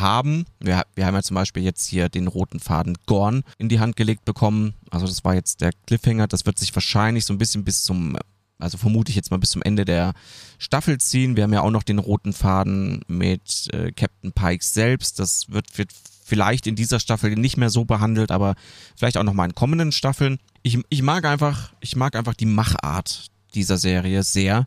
haben. 0.00 0.44
Wir, 0.60 0.82
wir 0.94 1.06
haben 1.06 1.14
ja 1.14 1.22
zum 1.22 1.34
Beispiel 1.34 1.62
jetzt 1.62 1.86
hier 1.86 2.08
den 2.08 2.26
roten 2.26 2.60
Faden 2.60 2.96
Gorn 3.06 3.42
in 3.58 3.68
die 3.68 3.80
Hand 3.80 3.96
gelegt 3.96 4.24
bekommen. 4.24 4.74
Also 4.90 5.06
das 5.06 5.24
war 5.24 5.34
jetzt 5.34 5.60
der 5.60 5.72
Cliffhanger. 5.86 6.26
Das 6.26 6.46
wird 6.46 6.58
sich 6.58 6.74
wahrscheinlich 6.74 7.24
so 7.24 7.32
ein 7.32 7.38
bisschen 7.38 7.64
bis 7.64 7.82
zum, 7.82 8.16
also 8.58 8.78
vermute 8.78 9.10
ich 9.10 9.16
jetzt 9.16 9.30
mal 9.30 9.38
bis 9.38 9.50
zum 9.50 9.62
Ende 9.62 9.84
der 9.84 10.14
Staffel 10.58 10.98
ziehen. 10.98 11.36
Wir 11.36 11.44
haben 11.44 11.52
ja 11.52 11.62
auch 11.62 11.70
noch 11.70 11.82
den 11.82 11.98
roten 11.98 12.32
Faden 12.32 13.02
mit 13.06 13.68
äh, 13.72 13.92
Captain 13.92 14.32
Pikes 14.32 14.72
selbst. 14.72 15.18
Das 15.18 15.50
wird, 15.50 15.78
wird 15.78 15.92
vielleicht 16.24 16.66
in 16.66 16.76
dieser 16.76 17.00
Staffel 17.00 17.34
nicht 17.34 17.56
mehr 17.56 17.70
so 17.70 17.84
behandelt, 17.84 18.30
aber 18.30 18.54
vielleicht 18.96 19.16
auch 19.16 19.24
noch 19.24 19.32
mal 19.32 19.46
in 19.46 19.54
kommenden 19.54 19.92
Staffeln. 19.92 20.38
Ich, 20.62 20.78
ich 20.90 21.02
mag 21.02 21.24
einfach, 21.24 21.72
ich 21.80 21.96
mag 21.96 22.16
einfach 22.16 22.34
die 22.34 22.46
Machart 22.46 23.28
dieser 23.54 23.78
Serie 23.78 24.22
sehr, 24.22 24.66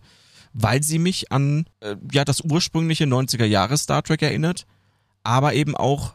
weil 0.53 0.81
sie 0.81 0.99
mich 0.99 1.31
an 1.31 1.65
äh, 1.79 1.95
ja 2.11 2.25
das 2.25 2.41
ursprüngliche 2.41 3.05
90er 3.05 3.45
Jahre 3.45 3.77
Star 3.77 4.01
Trek 4.03 4.21
erinnert 4.23 4.65
aber 5.23 5.53
eben 5.53 5.75
auch, 5.75 6.13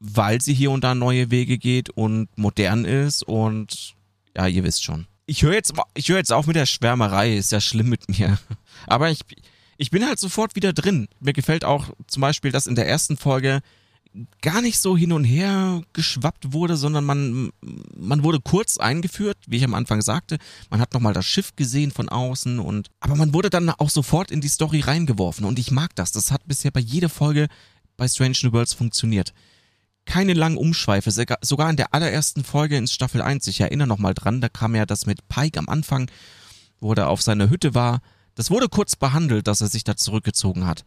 weil 0.00 0.40
sie 0.40 0.54
hier 0.54 0.70
und 0.70 0.84
da 0.84 0.94
neue 0.94 1.30
Wege 1.30 1.58
geht 1.58 1.90
und 1.90 2.28
modern 2.36 2.84
ist 2.84 3.22
und 3.22 3.94
ja, 4.36 4.46
ihr 4.46 4.64
wisst 4.64 4.84
schon. 4.84 5.06
Ich 5.26 5.42
höre 5.42 5.54
jetzt, 5.54 5.74
höre 5.74 6.16
jetzt 6.16 6.32
auf 6.32 6.46
mit 6.46 6.56
der 6.56 6.66
Schwärmerei, 6.66 7.36
ist 7.36 7.52
ja 7.52 7.60
schlimm 7.60 7.88
mit 7.88 8.08
mir. 8.08 8.38
Aber 8.86 9.10
ich, 9.10 9.20
ich 9.76 9.90
bin 9.90 10.06
halt 10.06 10.18
sofort 10.18 10.56
wieder 10.56 10.72
drin. 10.72 11.08
Mir 11.20 11.32
gefällt 11.32 11.64
auch 11.64 11.90
zum 12.06 12.20
Beispiel, 12.20 12.52
dass 12.52 12.66
in 12.66 12.76
der 12.76 12.88
ersten 12.88 13.16
Folge 13.16 13.60
gar 14.40 14.62
nicht 14.62 14.78
so 14.78 14.96
hin 14.96 15.12
und 15.12 15.24
her 15.24 15.82
geschwappt 15.92 16.52
wurde, 16.52 16.76
sondern 16.76 17.04
man, 17.04 17.50
man 17.96 18.22
wurde 18.22 18.40
kurz 18.40 18.78
eingeführt, 18.78 19.36
wie 19.46 19.56
ich 19.56 19.64
am 19.64 19.74
Anfang 19.74 20.02
sagte. 20.02 20.38
Man 20.70 20.80
hat 20.80 20.94
nochmal 20.94 21.12
das 21.12 21.26
Schiff 21.26 21.54
gesehen 21.56 21.90
von 21.90 22.08
außen 22.08 22.58
und, 22.58 22.88
aber 23.00 23.16
man 23.16 23.34
wurde 23.34 23.50
dann 23.50 23.70
auch 23.70 23.90
sofort 23.90 24.30
in 24.30 24.40
die 24.40 24.48
Story 24.48 24.80
reingeworfen 24.80 25.44
und 25.44 25.58
ich 25.58 25.70
mag 25.70 25.94
das. 25.94 26.12
Das 26.12 26.32
hat 26.32 26.46
bisher 26.46 26.70
bei 26.70 26.80
jeder 26.80 27.08
Folge 27.08 27.48
bei 27.98 28.08
Strange 28.08 28.38
New 28.44 28.52
Worlds 28.52 28.72
funktioniert. 28.72 29.34
Keine 30.06 30.32
langen 30.32 30.56
Umschweife, 30.56 31.10
sogar 31.10 31.68
in 31.68 31.76
der 31.76 31.92
allerersten 31.92 32.42
Folge 32.42 32.78
in 32.78 32.86
Staffel 32.86 33.20
1, 33.20 33.46
ich 33.48 33.60
erinnere 33.60 33.86
nochmal 33.86 34.14
dran, 34.14 34.40
da 34.40 34.48
kam 34.48 34.74
ja 34.74 34.86
das 34.86 35.04
mit 35.04 35.28
Pike 35.28 35.58
am 35.58 35.68
Anfang, 35.68 36.10
wo 36.80 36.94
er 36.94 37.10
auf 37.10 37.20
seiner 37.20 37.50
Hütte 37.50 37.74
war. 37.74 38.00
Das 38.34 38.50
wurde 38.50 38.70
kurz 38.70 38.96
behandelt, 38.96 39.46
dass 39.46 39.60
er 39.60 39.68
sich 39.68 39.84
da 39.84 39.96
zurückgezogen 39.96 40.66
hat. 40.66 40.86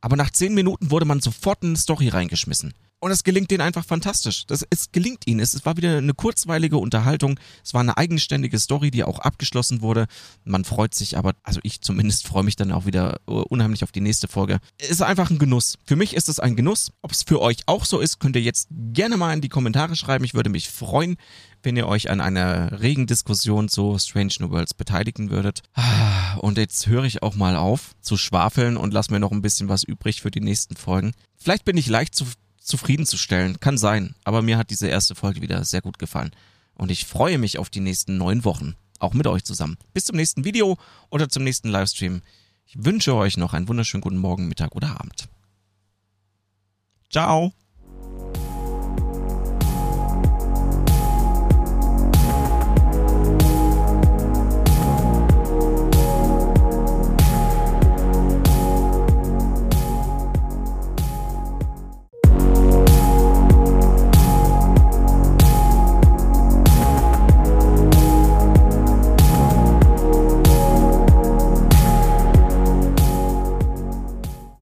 Aber 0.00 0.16
nach 0.16 0.30
zehn 0.30 0.54
Minuten 0.54 0.90
wurde 0.90 1.04
man 1.04 1.20
sofort 1.20 1.62
in 1.62 1.70
eine 1.70 1.76
Story 1.76 2.08
reingeschmissen. 2.08 2.72
Und 3.02 3.10
es 3.10 3.24
gelingt 3.24 3.50
denen 3.50 3.62
einfach 3.62 3.84
fantastisch. 3.84 4.46
Das, 4.46 4.64
es 4.70 4.92
gelingt 4.92 5.26
ihnen. 5.26 5.40
Es, 5.40 5.54
es 5.54 5.66
war 5.66 5.76
wieder 5.76 5.98
eine 5.98 6.14
kurzweilige 6.14 6.76
Unterhaltung. 6.76 7.40
Es 7.64 7.74
war 7.74 7.80
eine 7.80 7.96
eigenständige 7.96 8.60
Story, 8.60 8.92
die 8.92 9.02
auch 9.02 9.18
abgeschlossen 9.18 9.82
wurde. 9.82 10.06
Man 10.44 10.64
freut 10.64 10.94
sich 10.94 11.18
aber, 11.18 11.32
also 11.42 11.58
ich 11.64 11.80
zumindest 11.80 12.28
freue 12.28 12.44
mich 12.44 12.54
dann 12.54 12.70
auch 12.70 12.86
wieder 12.86 13.18
uh, 13.26 13.42
unheimlich 13.48 13.82
auf 13.82 13.90
die 13.90 14.00
nächste 14.00 14.28
Folge. 14.28 14.60
Es 14.78 14.88
ist 14.90 15.02
einfach 15.02 15.30
ein 15.30 15.40
Genuss. 15.40 15.78
Für 15.84 15.96
mich 15.96 16.14
ist 16.14 16.28
es 16.28 16.38
ein 16.38 16.54
Genuss. 16.54 16.92
Ob 17.02 17.10
es 17.10 17.24
für 17.24 17.40
euch 17.40 17.62
auch 17.66 17.86
so 17.86 17.98
ist, 17.98 18.20
könnt 18.20 18.36
ihr 18.36 18.42
jetzt 18.42 18.68
gerne 18.70 19.16
mal 19.16 19.34
in 19.34 19.40
die 19.40 19.48
Kommentare 19.48 19.96
schreiben. 19.96 20.24
Ich 20.24 20.34
würde 20.34 20.50
mich 20.50 20.70
freuen, 20.70 21.16
wenn 21.64 21.76
ihr 21.76 21.88
euch 21.88 22.08
an 22.08 22.20
einer 22.20 22.80
regen 22.80 23.08
Diskussion 23.08 23.68
zu 23.68 23.98
Strange 23.98 24.34
New 24.38 24.50
Worlds 24.50 24.74
beteiligen 24.74 25.30
würdet. 25.30 25.62
Ah, 25.74 26.36
und 26.36 26.56
jetzt 26.56 26.86
höre 26.86 27.02
ich 27.02 27.24
auch 27.24 27.34
mal 27.34 27.56
auf 27.56 27.96
zu 28.00 28.16
schwafeln 28.16 28.76
und 28.76 28.94
lasse 28.94 29.12
mir 29.12 29.18
noch 29.18 29.32
ein 29.32 29.42
bisschen 29.42 29.68
was 29.68 29.82
übrig 29.82 30.22
für 30.22 30.30
die 30.30 30.40
nächsten 30.40 30.76
Folgen. 30.76 31.14
Vielleicht 31.36 31.64
bin 31.64 31.76
ich 31.76 31.88
leicht 31.88 32.14
zu 32.14 32.26
zufriedenzustellen. 32.64 33.60
Kann 33.60 33.78
sein. 33.78 34.14
Aber 34.24 34.42
mir 34.42 34.58
hat 34.58 34.70
diese 34.70 34.88
erste 34.88 35.14
Folge 35.14 35.42
wieder 35.42 35.64
sehr 35.64 35.80
gut 35.80 35.98
gefallen. 35.98 36.32
Und 36.74 36.90
ich 36.90 37.04
freue 37.06 37.38
mich 37.38 37.58
auf 37.58 37.70
die 37.70 37.80
nächsten 37.80 38.16
neun 38.16 38.44
Wochen. 38.44 38.74
Auch 38.98 39.14
mit 39.14 39.26
euch 39.26 39.44
zusammen. 39.44 39.78
Bis 39.92 40.04
zum 40.04 40.16
nächsten 40.16 40.44
Video 40.44 40.78
oder 41.10 41.28
zum 41.28 41.44
nächsten 41.44 41.68
Livestream. 41.68 42.22
Ich 42.66 42.84
wünsche 42.84 43.14
euch 43.14 43.36
noch 43.36 43.52
einen 43.52 43.68
wunderschönen 43.68 44.00
guten 44.00 44.16
Morgen, 44.16 44.48
Mittag 44.48 44.74
oder 44.74 44.98
Abend. 44.98 45.28
Ciao. 47.10 47.52